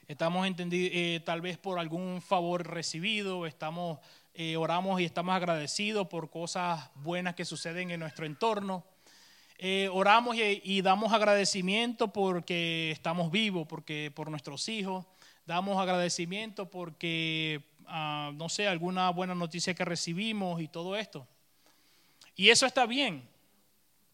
[0.09, 3.99] estamos entendidos eh, tal vez por algún favor recibido, estamos,
[4.59, 8.85] oramos y estamos agradecidos por cosas buenas que suceden en nuestro entorno.
[9.59, 15.07] Eh, oramos y, damos agradecimiento porque estamos vivos, porque por nuestros hijos,
[15.47, 21.27] damos agradecimiento porque, ah, no sé, alguna buena noticia que recibimos y todo esto.
[22.35, 23.27] Y eso está bien,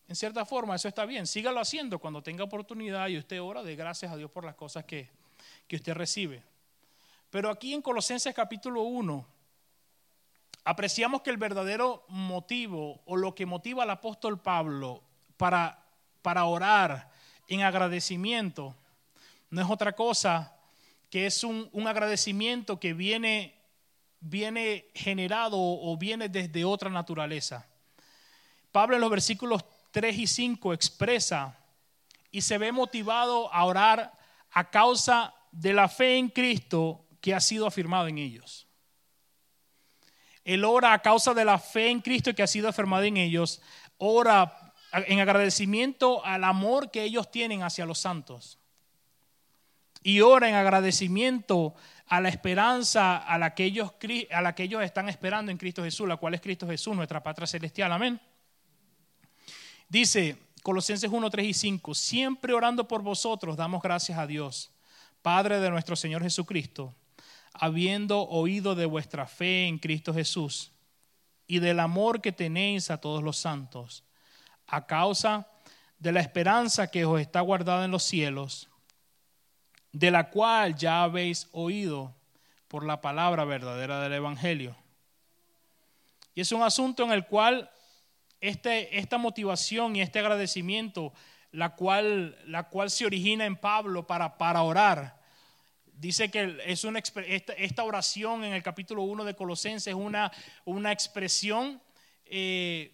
[0.07, 1.27] en cierta forma, eso está bien.
[1.27, 4.85] Sígalo haciendo cuando tenga oportunidad y usted ora de gracias a Dios por las cosas
[4.85, 5.11] que,
[5.73, 6.43] que usted recibe.
[7.31, 9.27] Pero aquí en Colosenses capítulo 1,
[10.65, 15.03] apreciamos que el verdadero motivo o lo que motiva al apóstol Pablo
[15.39, 15.83] para,
[16.21, 17.11] para orar
[17.49, 18.77] en agradecimiento
[19.49, 20.55] no es otra cosa
[21.09, 23.59] que es un, agradecimiento que viene,
[24.21, 27.67] viene generado o viene desde otra naturaleza.
[28.73, 31.59] Pablo en los versículos 3 y 5 expresa
[32.31, 34.13] y se ve motivado a orar
[34.51, 38.67] a causa de la fe en Cristo que ha sido afirmado en ellos.
[40.45, 43.62] Él ora a causa de la fe en Cristo que ha sido afirmado en ellos,
[43.99, 48.59] ora en agradecimiento al amor que ellos tienen hacia los santos.
[50.03, 51.75] Y ora en agradecimiento
[52.09, 53.93] a la esperanza a la, que ellos,
[54.33, 57.23] a la que ellos están esperando en Cristo Jesús, la cual es Cristo Jesús, nuestra
[57.23, 57.93] patria celestial.
[57.93, 58.21] Amén.
[59.88, 64.73] Dice Colosenses 1, 3 y 5, siempre orando por vosotros damos gracias a Dios,
[65.23, 66.95] Padre de nuestro Señor Jesucristo,
[67.55, 70.73] habiendo oído de vuestra fe en Cristo Jesús
[71.47, 74.05] y del amor que tenéis a todos los santos
[74.67, 75.46] a causa
[75.99, 78.69] de la esperanza que os está guardada en los cielos,
[79.92, 82.15] de la cual ya habéis oído
[82.69, 84.75] por la palabra verdadera del Evangelio.
[86.35, 87.71] Y es un asunto en el cual
[88.40, 91.13] este, esta motivación y este agradecimiento,
[91.51, 92.38] la cual,
[92.88, 95.21] se origina en Pablo para orar,
[96.03, 100.33] dice que es una, esta, oración en el capítulo 1 de Colosenses es una,
[100.65, 101.81] una expresión
[102.27, 102.92] eh,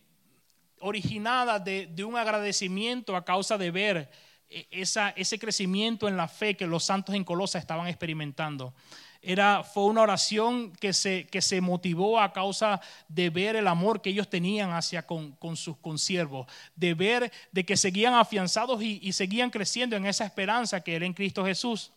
[0.80, 4.10] originada de, un agradecimiento a causa de ver
[4.50, 8.74] e, esa, ese crecimiento en la fe que los santos en Colosa estaban experimentando.
[9.22, 12.78] Era, fue una oración que se, que se motivó a causa
[13.08, 16.46] de ver el amor que ellos tenían hacia con, sus consiervos,
[16.76, 21.14] de ver de que seguían afianzados y, seguían creciendo en esa esperanza que era en
[21.14, 21.90] Cristo Jesús.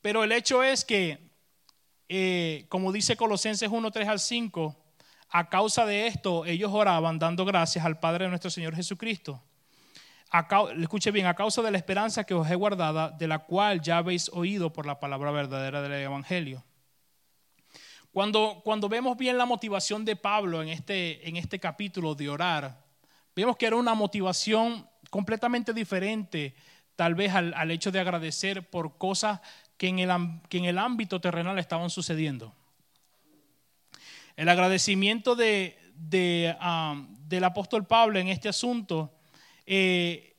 [0.00, 1.30] Pero el hecho es que,
[2.08, 4.76] eh, como dice Colosenses 1, 3 al 5,
[5.28, 9.42] a causa de esto ellos oraban dando gracias al Padre de nuestro Señor Jesucristo
[10.78, 13.98] escuche bien, a causa de la esperanza que os he guardada, de la cual ya
[13.98, 16.64] habéis oído por la palabra verdadera del Evangelio.
[18.12, 22.84] Cuando, cuando vemos bien la motivación de Pablo en este, en este capítulo de orar,
[23.34, 26.54] vemos que era una motivación completamente diferente,
[26.96, 29.40] tal vez al, hecho de agradecer por cosas
[29.80, 30.10] que en, el,
[30.50, 32.52] que en el ámbito terrenal estaban sucediendo.
[34.36, 36.54] El agradecimiento de, de,
[37.26, 39.10] del apóstol Pablo en este asunto
[39.64, 40.36] eh,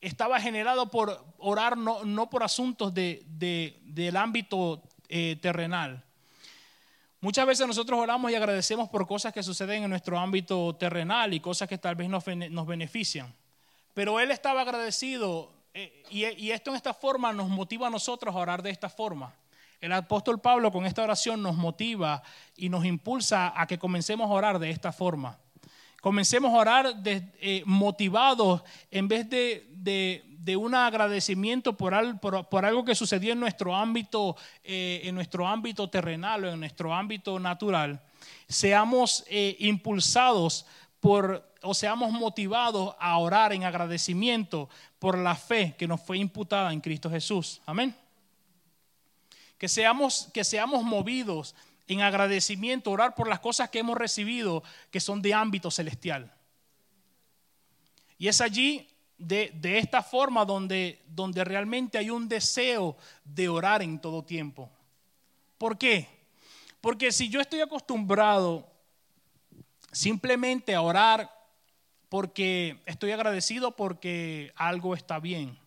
[0.00, 6.02] estaba generado por orar no, por asuntos del ámbito eh, terrenal.
[7.20, 11.38] Muchas veces nosotros oramos y agradecemos por cosas que suceden en nuestro ámbito terrenal y
[11.38, 13.32] cosas que tal vez nos, benefician.
[13.94, 18.38] Pero él estaba agradecido eh, y, esto en esta forma nos motiva a nosotros a
[18.38, 19.34] orar de esta forma.
[19.80, 22.22] El apóstol Pablo con esta oración nos motiva
[22.56, 25.38] y nos impulsa a que comencemos a orar de esta forma.
[26.02, 33.40] Comencemos a orar eh, motivados en vez de, un agradecimiento por, algo que sucedió en
[33.40, 38.02] nuestro ámbito, eh, en nuestro ámbito terrenal o en nuestro ámbito natural.
[38.48, 40.66] Seamos eh, impulsados
[41.02, 44.68] por, o seamos motivados a orar en agradecimiento
[45.00, 47.60] por la fe que nos fue imputada en Cristo Jesús.
[47.66, 47.92] Amén.
[49.58, 51.56] Que seamos, que seamos movidos
[51.88, 56.32] en agradecimiento, orar por las cosas que hemos recibido que son de ámbito celestial.
[58.16, 58.88] Y es allí,
[59.18, 64.70] de, esta forma, donde, donde realmente hay un deseo de orar en todo tiempo.
[65.58, 66.08] ¿Por qué?
[66.80, 68.71] Porque si yo estoy acostumbrado
[69.92, 71.30] simplemente a orar
[72.08, 75.58] porque estoy agradecido porque algo está bien,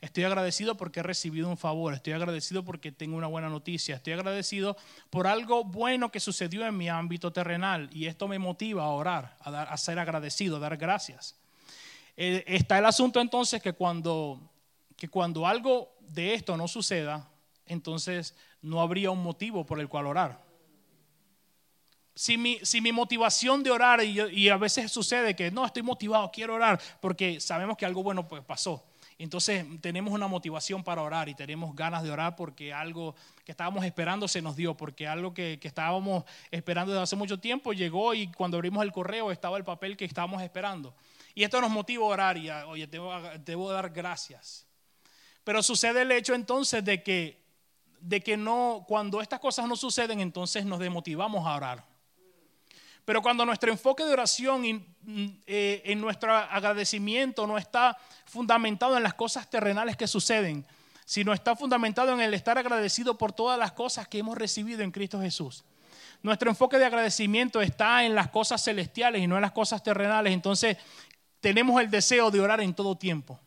[0.00, 4.12] Estoy agradecido porque he recibido un favor, estoy agradecido porque tengo una buena noticia, estoy
[4.12, 4.76] agradecido
[5.10, 9.36] por algo bueno que sucedió en mi ámbito terrenal y esto me motiva a orar,
[9.40, 11.36] a, ser agradecido, a dar gracias.
[12.16, 14.40] Eh, está el asunto entonces que cuando,
[14.96, 17.28] que cuando algo de esto no suceda,
[17.66, 20.47] entonces no habría un motivo por el cual orar.
[22.18, 26.80] Si mi, motivación de orar, y, a veces sucede que no estoy motivado, quiero orar,
[27.00, 28.84] porque sabemos que algo bueno pues, pasó.
[29.18, 33.14] Entonces tenemos una motivación para orar y tenemos ganas de orar porque algo
[33.44, 37.72] que estábamos esperando se nos dio, porque algo que, estábamos esperando desde hace mucho tiempo
[37.72, 40.96] llegó y cuando abrimos el correo estaba el papel que estábamos esperando.
[41.36, 43.12] Y esto nos motiva a orar y, oye, debo,
[43.44, 44.66] debo dar gracias.
[45.44, 47.40] Pero sucede el hecho entonces de que,
[48.00, 51.87] de que no, cuando estas cosas no suceden, entonces nos demotivamos a orar.
[53.08, 54.84] Pero cuando nuestro enfoque de oración y
[55.46, 57.96] eh, en nuestro agradecimiento no está
[58.26, 60.66] fundamentado en las cosas terrenales que suceden,
[61.06, 64.90] sino está fundamentado en el estar agradecido por todas las cosas que hemos recibido en
[64.90, 65.64] Cristo Jesús.
[66.22, 70.34] Nuestro enfoque de agradecimiento está en las cosas celestiales y no en las cosas terrenales.
[70.34, 70.76] Entonces
[71.40, 73.40] tenemos el deseo de orar en todo tiempo.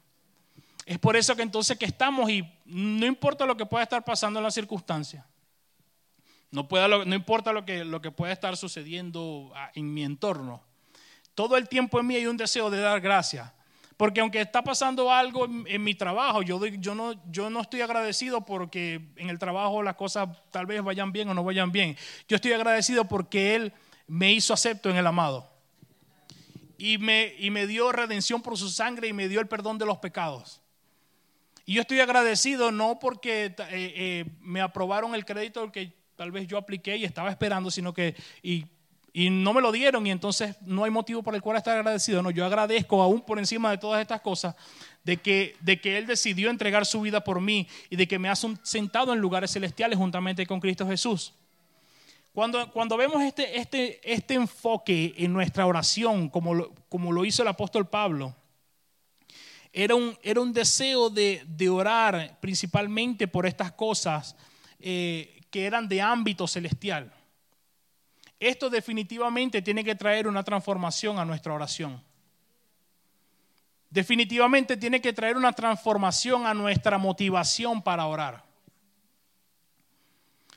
[0.88, 4.40] Es por eso que entonces que estamos y no importa lo que pueda estar pasando
[4.40, 5.24] en las circunstancias.
[6.52, 10.62] No, no importa lo que, lo que pueda estar sucediendo ah, en mi entorno.
[11.34, 13.52] Todo el tiempo en mí hay un deseo de dar gracias.
[13.96, 19.30] Porque aunque está pasando algo en, mi trabajo, yo, yo no estoy agradecido porque en
[19.30, 21.96] el trabajo las cosas tal vez vayan bien o no vayan bien.
[22.28, 23.74] Yo estoy agradecido porque Él
[24.08, 25.48] me hizo acepto en el amado.
[26.80, 29.86] Y me, y me dio redención por su sangre y me dio el perdón de
[29.86, 30.62] los pecados.
[31.66, 36.46] Y yo estoy agradecido no porque eh, eh, me aprobaron el crédito que tal vez
[36.46, 38.14] yo apliqué y estaba esperando, sino que
[38.44, 38.68] y,
[39.32, 42.22] no me lo dieron y entonces no hay motivo por el cual estar agradecido.
[42.22, 44.56] No, yo agradezco aún por encima de todas estas cosas
[45.04, 48.30] de que, de que Él decidió entregar su vida por mí y de que me
[48.30, 51.34] ha sentado en lugares celestiales juntamente con Cristo Jesús.
[52.34, 57.42] Cuando, cuando vemos este, este, este enfoque en nuestra oración, como lo, como lo hizo
[57.42, 58.36] el apóstol Pablo,
[59.74, 64.36] era un, era un deseo de, de orar principalmente por estas cosas
[64.84, 67.14] eh, que eran de ámbito celestial.
[68.40, 72.02] Esto definitivamente tiene que traer una transformación a nuestra oración.
[73.92, 78.44] Definitivamente tiene que traer una transformación a nuestra motivación para orar.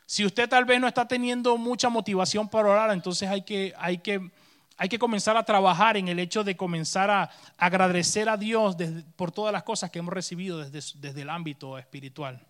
[0.06, 3.98] Si usted tal vez no está teniendo mucha motivación para orar, entonces hay que, hay
[3.98, 4.30] que,
[4.76, 8.76] hay que comenzar a trabajar en el hecho de comenzar a agradecer a Dios
[9.16, 12.40] por todas las cosas que hemos recibido desde, desde el ámbito espiritual.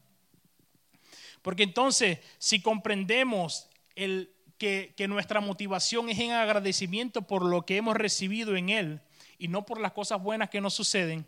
[1.44, 7.76] Porque entonces, si comprendemos el, que, que, nuestra motivación es en agradecimiento por lo que
[7.76, 9.02] hemos recibido en Él
[9.36, 11.26] y no por las cosas buenas que nos suceden,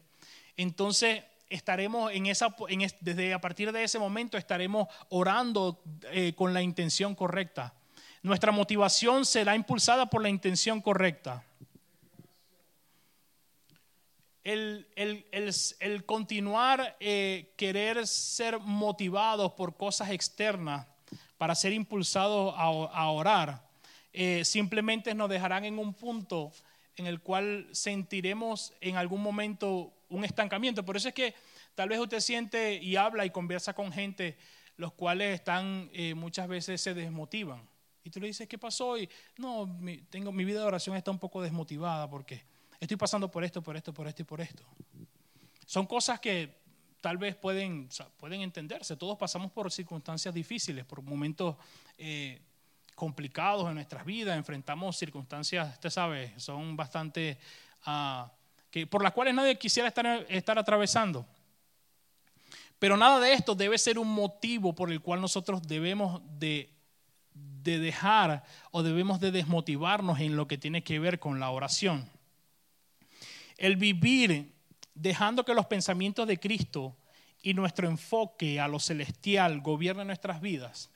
[0.56, 2.56] entonces estaremos en esa,
[3.00, 7.74] desde a partir de ese momento estaremos orando eh, con la intención correcta.
[8.22, 11.44] Nuestra motivación será impulsada por la intención correcta.
[14.46, 20.86] El, continuar eh, querer ser motivados por cosas externas
[21.36, 23.68] para ser impulsados a, orar,
[24.12, 26.52] eh, simplemente nos dejarán en un punto
[26.94, 30.84] en el cual sentiremos en algún momento un estancamiento.
[30.84, 31.34] Por eso es que
[31.74, 34.38] tal vez usted siente y habla y conversa con gente
[34.76, 37.68] los cuales están eh, muchas veces se desmotivan.
[38.04, 38.96] Y tú le dices, ¿qué pasó?
[38.96, 42.44] Y no, mi, tengo, mi vida de oración está un poco desmotivada porque
[42.80, 44.62] estoy pasando por esto, por esto, por esto y por esto.
[45.66, 46.54] Son cosas que
[47.00, 48.96] tal vez pueden, pueden entenderse.
[48.96, 51.56] Todos pasamos por circunstancias difíciles, por momentos
[51.98, 52.40] eh,
[52.94, 57.38] complicados en nuestras vidas, enfrentamos circunstancias, usted sabe, son bastante...
[57.86, 58.28] Uh,
[58.90, 61.26] por las cuales nadie quisiera estar, estar atravesando.
[62.78, 66.70] Pero nada de esto debe ser un motivo por el cual nosotros debemos de,
[67.32, 72.10] de dejar o debemos de desmotivarnos en lo que tiene que ver con la oración.
[73.56, 74.52] El vivir
[74.94, 76.96] dejando que los pensamientos de Cristo
[77.42, 80.90] y nuestro enfoque a lo celestial gobiernen nuestras vidas,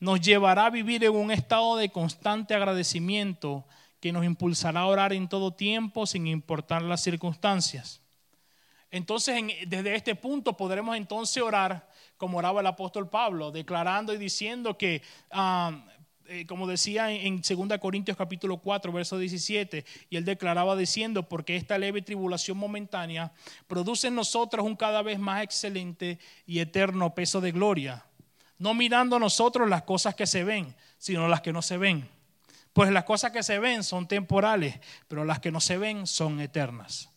[0.00, 3.66] nos llevará a vivir en un estado de constante agradecimiento
[4.00, 8.02] que nos impulsará a orar en todo tiempo sin importar las circunstancias.
[8.90, 14.78] Entonces, desde este punto podremos entonces orar como oraba el apóstol Pablo, declarando y diciendo
[14.78, 15.84] que, ah,
[16.28, 21.56] eh, como decía en 2 Corintios capítulo 4, verso 17, y él declaraba diciendo, porque
[21.56, 23.32] esta leve tribulación momentánea
[23.66, 28.04] produce en nosotros un cada vez más excelente y eterno peso de gloria,
[28.58, 32.08] no mirando nosotros las cosas que se ven, sino las que no se ven
[32.76, 36.42] pues las cosas que se ven son temporales, pero las que no se ven son
[36.42, 37.08] eternas.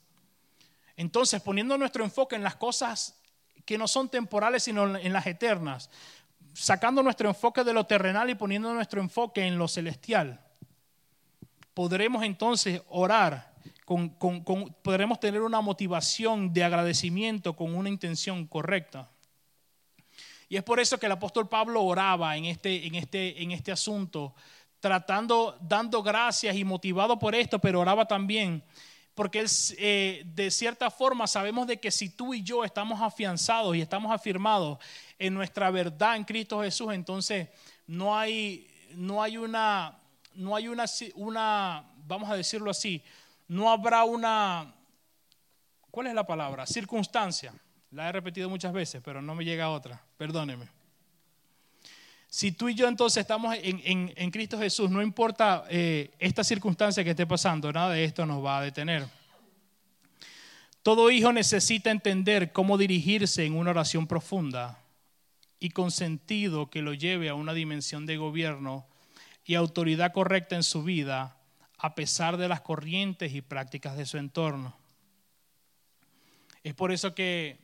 [0.96, 3.20] Entonces, poniendo nuestro enfoque en las cosas
[3.66, 5.90] que no son temporales, sino en las eternas,
[6.54, 10.40] sacando nuestro enfoque de lo terrenal y poniendo nuestro enfoque en lo celestial,
[11.74, 13.54] podremos entonces orar,
[14.84, 19.10] podremos tener una motivación de agradecimiento con una intención correcta.
[20.48, 23.72] Y es por eso que el apóstol Pablo oraba en este, en este, en este
[23.72, 24.34] asunto
[24.80, 28.64] tratando, dando gracias y motivado por esto, pero oraba también,
[29.20, 29.46] porque
[29.78, 34.14] eh, de cierta forma sabemos de que si tú y yo estamos afianzados y estamos
[34.14, 34.80] afirmados
[35.18, 37.50] en nuestra verdad en Cristo Jesús, entonces
[37.86, 38.66] no hay,
[38.96, 40.00] no hay una,
[40.36, 43.04] no hay una, una, vamos a decirlo así,
[43.50, 44.74] no habrá una,
[45.92, 46.66] ¿cuál es la palabra?
[46.66, 47.54] Circunstancia.
[47.92, 50.02] La he repetido muchas veces, pero no me llega otra.
[50.16, 50.70] Perdóneme.
[52.30, 57.10] Si tú y yo entonces estamos en, Cristo Jesús, no importa eh, esta circunstancia que
[57.10, 59.08] esté pasando, nada de esto nos va a detener.
[60.84, 64.80] Todo hijo necesita entender cómo dirigirse en una oración profunda
[65.60, 68.88] y con sentido que lo lleve a una dimensión de gobierno
[69.44, 71.36] y autoridad correcta en su vida,
[71.80, 74.78] a pesar de las corrientes y prácticas de su entorno.
[76.64, 77.58] Es por eso que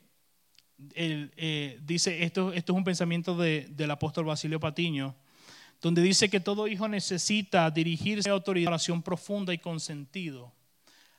[0.94, 5.16] eh, dice, esto, esto es un pensamiento del apóstol Basilio Patiño,
[5.82, 10.52] donde dice que todo hijo necesita dirigirse a autoridad, oración profunda y con sentido,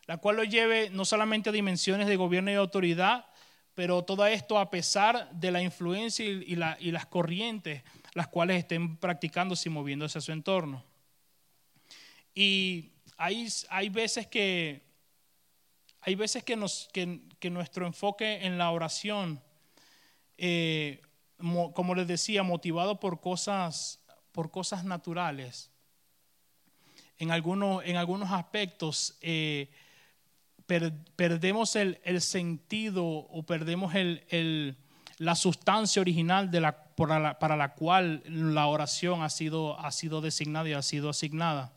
[0.06, 3.26] la cual lo lleve no solamente a dimensiones de gobierno y autoridad,
[3.74, 7.82] pero todo esto a pesar de la influencia y, las corrientes
[8.14, 10.82] las cuales estén practicándose y moviéndose a su entorno.
[12.34, 14.86] Y hay, hay veces que
[16.00, 19.42] hay veces que nuestro enfoque en la oración
[20.38, 21.02] eh,
[21.38, 24.00] como les decía, motivado por cosas,
[24.32, 25.70] por cosas naturales.
[27.18, 29.70] En algunos, en algunos aspectos eh,
[30.66, 34.76] perdemos el, sentido o perdemos el,
[35.18, 40.68] la sustancia original de la, para, la, cual la oración ha sido, ha sido designada
[40.68, 41.72] y ha sido asignada.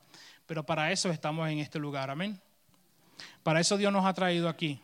[0.46, 2.42] Pero para eso estamos en este lugar, amén.
[3.44, 4.82] Para eso Dios nos ha traído aquí,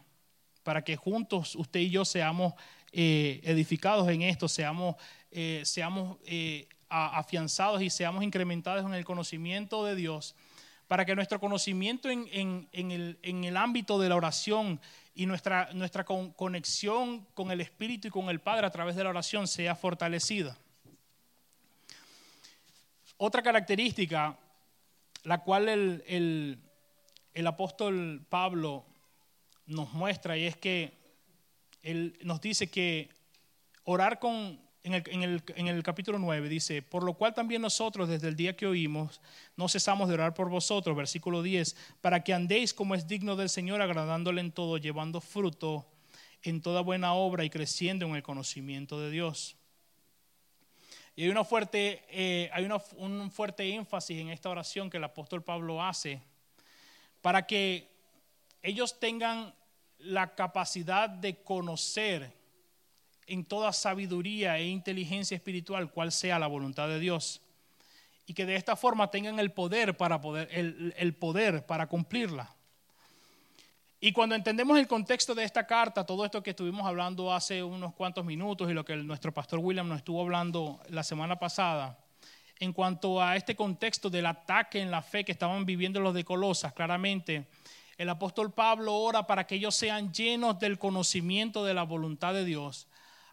[0.64, 2.54] para que juntos usted y yo seamos
[2.98, 4.96] eh, edificados en esto, seamos,
[5.30, 10.34] eh, seamos eh, afianzados y seamos incrementados en el conocimiento de Dios,
[10.88, 14.80] para que nuestro conocimiento en, el, en el, ámbito de la oración
[15.14, 19.10] y nuestra, nuestra conexión con el Espíritu y con el Padre a través de la
[19.10, 20.58] oración sea fortalecida.
[23.18, 24.40] Otra característica,
[25.24, 26.62] la cual el,
[27.34, 28.86] el apóstol Pablo
[29.66, 31.05] nos muestra y es que
[31.86, 33.10] él nos dice que
[33.84, 35.24] orar con, en
[35.68, 39.22] el, capítulo 9, dice, por lo cual también nosotros desde el día que oímos,
[39.56, 43.50] no cesamos de orar por vosotros, versículo 10, para que andéis como es digno del
[43.50, 45.86] Señor, agradándole en todo, llevando fruto
[46.42, 49.56] en toda buena obra y creciendo en el conocimiento de Dios.
[51.16, 55.04] Y hay, una fuerte, eh, hay una, un fuerte énfasis en esta oración que el
[55.04, 56.20] apóstol Pablo hace
[57.22, 57.88] para que
[58.64, 59.54] ellos tengan
[60.00, 62.34] la capacidad de conocer
[63.28, 67.42] en toda sabiduría e inteligencia espiritual cuál sea la voluntad de Dios
[68.28, 72.56] y que de esta forma tengan el poder para poder el, el poder para cumplirla.
[74.00, 77.94] Y cuando entendemos el contexto de esta carta, todo esto que estuvimos hablando hace unos
[77.94, 81.98] cuantos minutos y lo que nuestro pastor William nos estuvo hablando la semana pasada,
[82.60, 86.24] en cuanto a este contexto del ataque en la fe que estaban viviendo los de
[86.24, 87.48] Colosas, claramente
[87.98, 92.46] el apóstol Pablo ora para que ellos sean llenos del conocimiento de la voluntad de
[92.46, 92.88] Dios,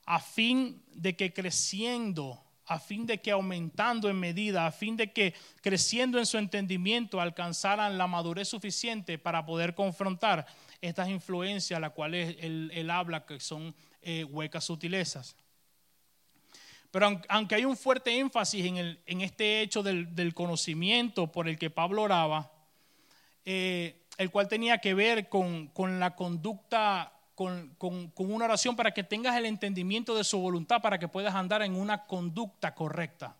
[0.04, 5.12] a fin de que creciendo, a fin de que aumentando en medida, a fin de
[5.12, 10.46] que creciendo en su entendimiento alcanzaran la madurez suficiente para poder confrontar
[10.80, 15.36] estas influencias, las cuales él, habla que son eh, huecas sutilezas.
[16.92, 22.02] Pero aunque hay un fuerte énfasis en, este hecho del, conocimiento por el que Pablo
[22.02, 22.52] oraba,
[23.44, 27.74] eh, el cual tenía que ver con, la conducta, con,
[28.16, 31.74] una oración para que tengas el entendimiento de su voluntad, para que puedas andar en
[31.74, 33.36] una conducta correcta.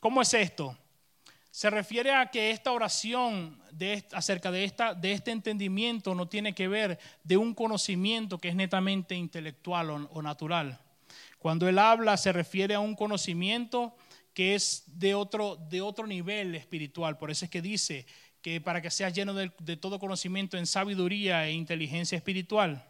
[0.00, 0.76] ¿Cómo es esto?
[1.50, 6.54] Se refiere a que esta oración de, acerca de, esta, de este entendimiento no tiene
[6.54, 10.80] que ver de un conocimiento que es netamente intelectual o, natural.
[11.38, 13.94] Cuando él habla se refiere a un conocimiento
[14.32, 17.18] que es de otro, de otro nivel espiritual.
[17.18, 18.06] Por eso es que dice
[18.42, 22.84] que para que seas lleno de, todo conocimiento en sabiduría e inteligencia espiritual.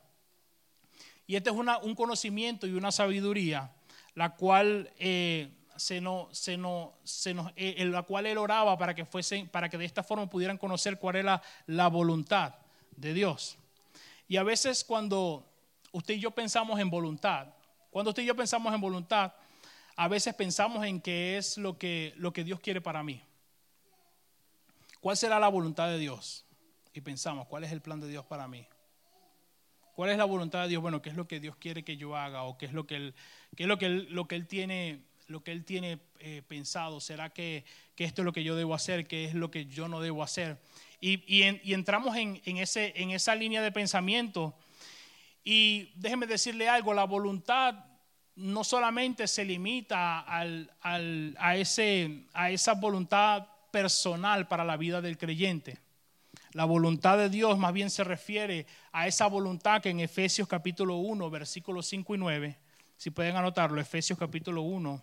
[1.26, 3.70] Y este es un conocimiento y una sabiduría,
[4.14, 8.94] la cual, eh, se no, se no, se nos, eh, la cual él oraba para
[8.94, 12.54] que, fuesen, para que de esta forma pudieran conocer cuál era la voluntad
[12.96, 13.58] de Dios.
[14.28, 15.46] Y a veces cuando
[15.92, 17.48] usted y yo pensamos en voluntad,
[17.90, 19.32] cuando usted y yo pensamos en voluntad,
[19.96, 23.22] a veces pensamos en qué es lo que, lo que Dios quiere para mí.
[25.02, 26.46] ¿Cuál será la voluntad de Dios?
[26.94, 28.68] Y pensamos, ¿cuál es el plan de Dios para mí?
[29.96, 30.80] ¿Cuál es la voluntad de Dios?
[30.80, 32.44] Bueno, ¿qué es lo que Dios quiere que yo haga?
[32.44, 33.14] ¿O qué es lo que Él,
[33.56, 37.00] qué es lo que él, lo que él tiene, lo que él tiene eh, pensado?
[37.00, 37.64] ¿Será que,
[37.96, 39.08] esto es lo que yo debo hacer?
[39.08, 40.62] ¿Qué es lo que yo no debo hacer?
[41.00, 41.42] Y,
[41.72, 44.56] entramos en, ese, en esa línea de pensamiento.
[45.42, 47.86] Y déjeme decirle algo, la voluntad
[48.36, 55.78] no solamente se limita a, ese, a esa voluntad personal para la vida del creyente.
[56.52, 60.96] La voluntad de Dios más bien se refiere a esa voluntad que en Efesios capítulo
[60.96, 62.58] 1, versículos 5 y 9,
[62.96, 65.02] si pueden anotarlo, Efesios capítulo 1,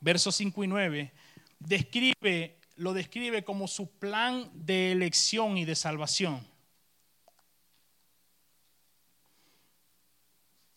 [0.00, 1.12] versos 5 y 9,
[1.58, 6.46] describe, lo describe como su plan de elección y de salvación.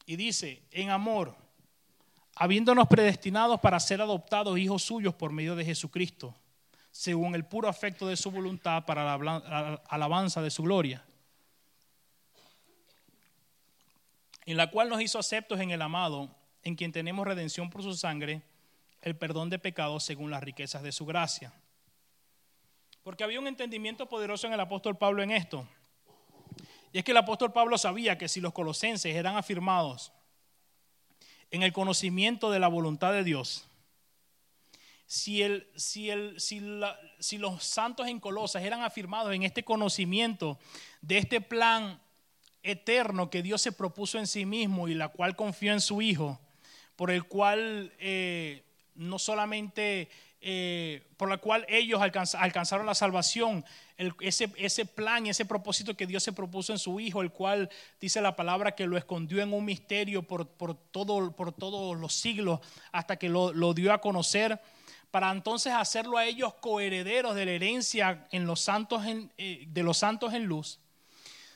[0.06, 1.36] Y dice, en amor,
[2.36, 6.36] habiéndonos predestinados para ser adoptados hijos suyos por medio de Jesucristo
[6.94, 11.04] según el puro afecto de su voluntad para la alabanza de su gloria,
[14.46, 16.30] en la cual nos hizo aceptos en el amado,
[16.62, 18.44] en quien tenemos redención por su sangre,
[19.02, 21.52] el perdón de pecados según las riquezas de su gracia.
[23.02, 25.68] Porque había un entendimiento poderoso en el apóstol Pablo en esto.
[26.92, 30.14] Y es que el apóstol Pablo sabía que si los colosenses eran afirmados
[31.50, 33.66] en el conocimiento de la voluntad de Dios,
[35.06, 36.62] si, el, si, el, si,
[37.20, 40.58] si los santos en Colosas eran afirmados en este conocimiento
[41.02, 42.00] de este plan
[42.64, 46.40] eterno que Dios se propuso en sí mismo y la cual confió en su Hijo,
[46.96, 48.64] por el cual eh,
[48.96, 53.66] no solamente, eh, por la cual ellos alcanzaron la salvación,
[54.22, 58.22] ese, ese plan ese propósito que Dios se propuso en su Hijo, el cual dice
[58.22, 62.62] la palabra que lo escondió en un misterio por, por, todo, por todos los siglos
[62.92, 64.60] hasta que lo dio a conocer
[65.14, 69.04] para entonces hacerlo a ellos coherederos de la herencia en los santos
[69.38, 70.80] eh, de los santos en luz,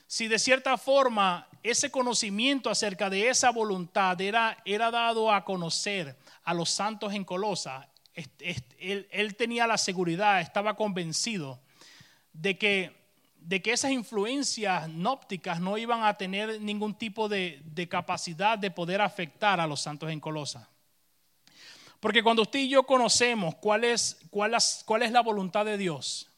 [0.06, 6.16] si de cierta forma ese conocimiento acerca de esa voluntad era, era dado a conocer
[6.44, 7.90] a los santos en Colosa,
[8.78, 11.60] él, tenía la seguridad, estaba convencido
[12.34, 12.96] de que,
[13.40, 18.70] de que esas influencias nópticas no iban a tener ningún tipo de, de capacidad de
[18.70, 20.70] poder afectar a los santos en Colosa.
[22.00, 26.30] Porque cuando usted y yo conocemos cuál es, cuál, es, la voluntad de Dios,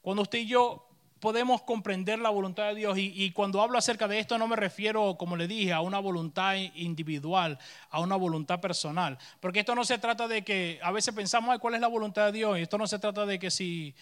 [0.00, 0.86] cuando usted y yo
[1.20, 2.96] podemos comprender la voluntad de Dios.
[2.98, 6.54] Y, cuando hablo acerca de esto no me refiero, como le dije, a una voluntad
[6.74, 7.58] individual,
[7.90, 9.18] a una voluntad personal.
[9.40, 12.32] Porque esto no se trata de que a veces pensamos, ¿cuál es la voluntad de
[12.32, 12.58] Dios?
[12.58, 13.94] Y esto no se trata de que si,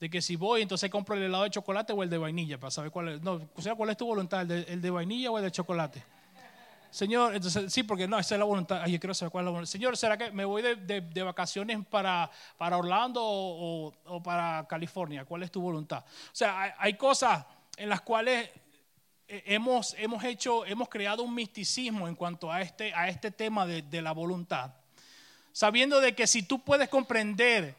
[0.00, 2.72] de que si voy, entonces compro el helado de chocolate o el de vainilla, para
[2.72, 3.22] saber cuál es.
[3.22, 4.50] No, o sea, ¿cuál es tu voluntad?
[4.50, 6.02] ¿El de, vainilla o el de chocolate?
[6.92, 8.86] Señor, entonces sí, porque no, esa es la voluntad.
[8.86, 9.72] Yo quiero saber cuál es la voluntad.
[9.72, 15.24] Señor, ¿será que me voy de, vacaciones para, para Orlando o, para California?
[15.24, 16.04] ¿Cuál es tu voluntad?
[16.04, 17.46] O sea, hay, cosas
[17.78, 18.50] en las cuales
[19.26, 23.64] eh, hemos, hemos hecho, hemos creado un misticismo en cuanto a este, a este tema
[23.64, 24.74] de, de la voluntad.
[25.50, 27.74] Sabiendo de que si tú puedes comprender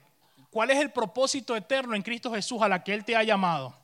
[0.49, 3.76] cuál es el propósito eterno en Cristo Jesús a la que Él te ha llamado,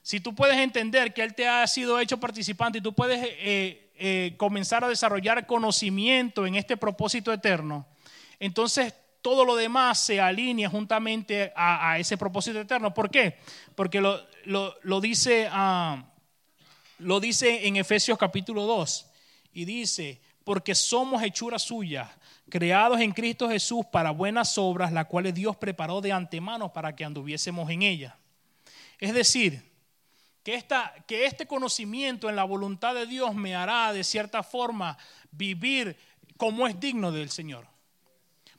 [0.00, 3.83] si tú puedes entender que Él te ha sido hecho participante y tú puedes eh,
[3.96, 7.86] eh, comenzar a desarrollar conocimiento en este propósito eterno,
[8.40, 12.92] entonces todo lo demás se alinea juntamente a, ese propósito eterno.
[12.92, 13.38] ¿Por qué?
[13.74, 16.12] Porque lo, dice, ah,
[16.98, 19.06] lo dice en Efesios capítulo 2
[19.54, 22.14] y dice, porque somos hechura suya,
[22.50, 27.06] creados en Cristo Jesús para buenas obras, las cuales Dios preparó de antemano para que
[27.06, 28.12] anduviésemos en ellas.
[28.98, 29.73] Es decir,
[30.44, 30.62] que,
[31.06, 34.96] que este conocimiento en la voluntad de Dios me hará de cierta forma
[35.32, 35.96] vivir
[36.36, 37.66] como es digno del Señor.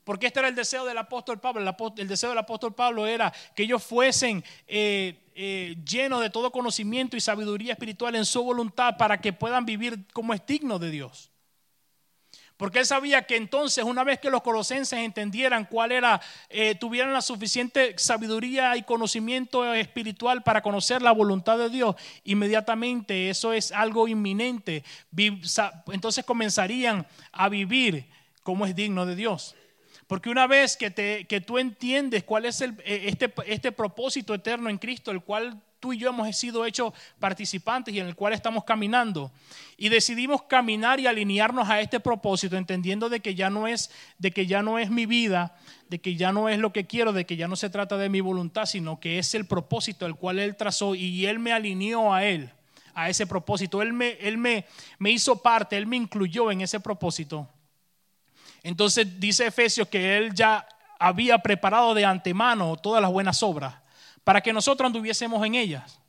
[0.03, 1.61] Porque este era el deseo del apóstol Pablo.
[1.97, 7.17] El, deseo del apóstol Pablo era que ellos fuesen eh, eh, llenos de todo conocimiento
[7.17, 11.31] y sabiduría espiritual en su voluntad para que puedan vivir como es digno de Dios.
[12.57, 17.11] Porque él sabía que entonces, una vez que los colosenses entendieran cuál era, eh, tuvieran
[17.11, 23.71] la suficiente sabiduría y conocimiento espiritual para conocer la voluntad de Dios, inmediatamente eso es
[23.73, 24.83] algo inminente.
[25.87, 28.09] Entonces comenzarían a vivir
[28.41, 29.55] como es digno de Dios.
[30.07, 34.33] Porque una vez que, te, que tú entiendes cuál es el, eh, este, este propósito
[34.33, 38.15] eterno en Cristo, el cual tú y yo hemos sido hechos participantes y en el
[38.15, 39.31] cual estamos caminando.
[39.77, 44.31] Y decidimos caminar y alinearnos a este propósito, entendiendo de que ya no es, de
[44.31, 45.55] que ya no es mi vida,
[45.87, 48.09] de que ya no es lo que quiero, de que ya no se trata de
[48.09, 52.15] mi voluntad, sino que es el propósito el cual Él trazó y Él me alineó
[52.15, 52.49] a Él,
[52.95, 53.83] a ese propósito.
[53.83, 54.65] Él me, él me,
[54.97, 57.47] me hizo parte, Él me incluyó en ese propósito.
[58.63, 60.67] Entonces dice Efesios que Él ya
[60.97, 63.84] había preparado de antemano todas las buenas obras
[64.25, 66.01] para que nosotros anduviésemos en ellas.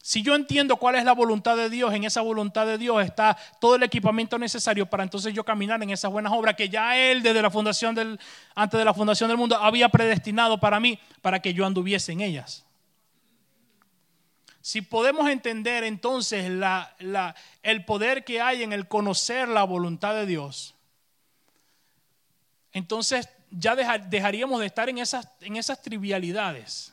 [0.00, 3.36] Si yo entiendo cuál es la voluntad de Dios, en esa voluntad de Dios está
[3.60, 7.22] todo el equipamiento necesario para entonces yo caminar en esas buenas obras que ya Él
[7.22, 8.20] desde la fundación del,
[8.54, 12.20] antes de la fundación del mundo había predestinado para mí, para que yo anduviese en
[12.20, 12.64] ellas.
[14.60, 16.44] Si podemos entender entonces
[17.62, 20.74] el poder que hay en el conocer la voluntad de Dios,
[22.72, 26.92] entonces ya dejaríamos de estar en esas, en esas trivialidades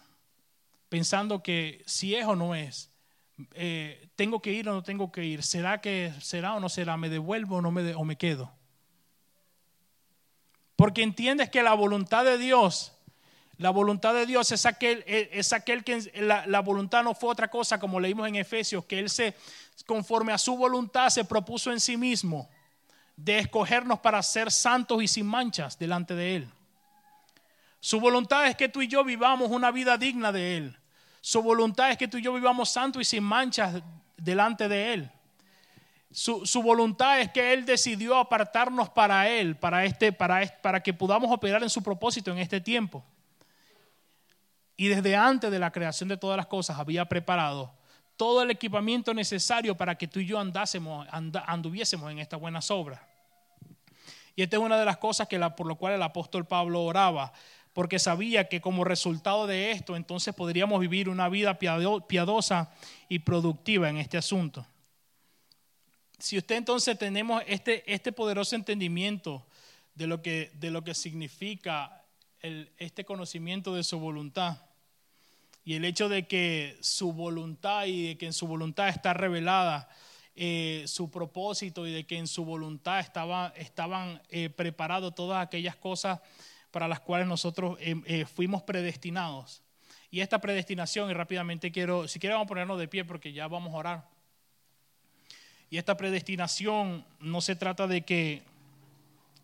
[0.96, 2.90] pensando que si es o no es,
[3.54, 6.96] eh, tengo que ir o no tengo que ir, será que será o no será,
[6.96, 8.50] me devuelvo o no me o me quedo.
[10.78, 12.94] Porque entiendes que la voluntad de Dios,
[13.58, 17.50] la voluntad de Dios es aquel, es aquel que la, la voluntad no fue otra
[17.50, 19.36] cosa, como leímos en Efesios, que Él se,
[19.86, 22.50] conforme a su voluntad, se propuso en sí mismo
[23.18, 26.50] de escogernos para ser santos y sin manchas delante de Él.
[27.82, 30.78] Su voluntad es que tú y yo vivamos una vida digna de Él.
[31.26, 33.82] Su voluntad es que tú y yo vivamos santos y sin manchas
[34.16, 35.12] delante de Él.
[36.12, 41.32] Su, voluntad es que Él decidió apartarnos para Él, para, este, para, para que podamos
[41.32, 43.04] operar en su propósito en este tiempo.
[44.78, 47.74] Y desde antes de la creación de todas las cosas había preparado
[48.18, 53.02] todo el equipamiento necesario para que tú y yo andásemos, anduviésemos en estas buenas obras.
[54.36, 56.84] Y esta es una de las cosas que la, por lo cual el apóstol Pablo
[56.84, 57.34] oraba
[57.76, 62.74] porque sabía que como resultado de esto entonces podríamos vivir una vida piadosa
[63.10, 64.66] y productiva en este asunto.
[66.18, 69.46] Si usted entonces tenemos este, este poderoso entendimiento
[69.94, 72.02] de lo que, de lo que significa
[72.78, 74.58] este conocimiento de su voluntad
[75.66, 79.90] y el hecho de que su voluntad y de que en su voluntad está revelada
[80.38, 84.50] eh, su propósito y de que en su voluntad estaba, estaban eh,
[85.14, 86.22] todas aquellas cosas
[86.76, 89.64] para las cuales nosotros eh, eh, fuimos predestinados.
[90.12, 93.48] Y esta predestinación, y rápidamente quiero, si quieren vamos a ponernos de pie porque ya
[93.48, 94.10] vamos a orar.
[95.70, 98.44] Y esta predestinación no se trata de que,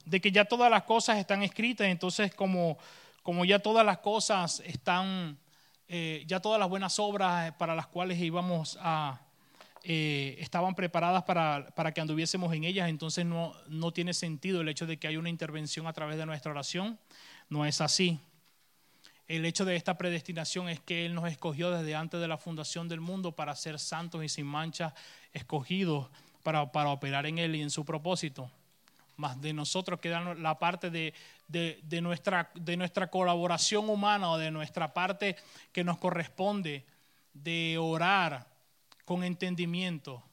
[0.03, 2.77] de que ya todas las cosas están escritas, entonces como,
[3.23, 5.37] como ya todas las cosas están,
[5.87, 9.21] eh, ya todas las buenas obras para las cuales íbamos a,
[9.83, 14.85] estaban preparadas para, para, que anduviésemos en ellas, entonces no, no tiene sentido el hecho
[14.85, 16.99] de que haya una intervención a través de nuestra oración
[17.49, 18.19] no es así.
[19.27, 22.87] el hecho de esta predestinación es que Él nos escogió desde antes de la fundación
[22.87, 24.93] del mundo para ser santos y sin mancha,
[25.33, 26.09] escogidos
[26.43, 28.49] para, para operar en Él y en su propósito.
[29.17, 31.13] Más de nosotros queda la parte de,
[31.47, 35.35] de, nuestra, de nuestra colaboración humana o de nuestra parte
[35.71, 36.85] que nos corresponde
[37.33, 38.50] de orar
[39.11, 40.23] con entendimiento,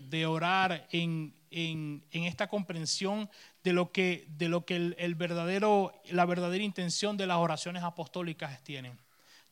[0.00, 3.30] de orar en, en, esta comprensión
[3.62, 8.64] de lo que, de lo que el, verdadero, la verdadera intención de las oraciones apostólicas
[8.64, 8.98] tienen.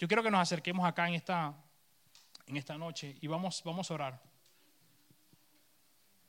[0.01, 1.55] Yo quiero que nos acerquemos acá en esta,
[2.49, 4.34] en esta noche y vamos, vamos a orar.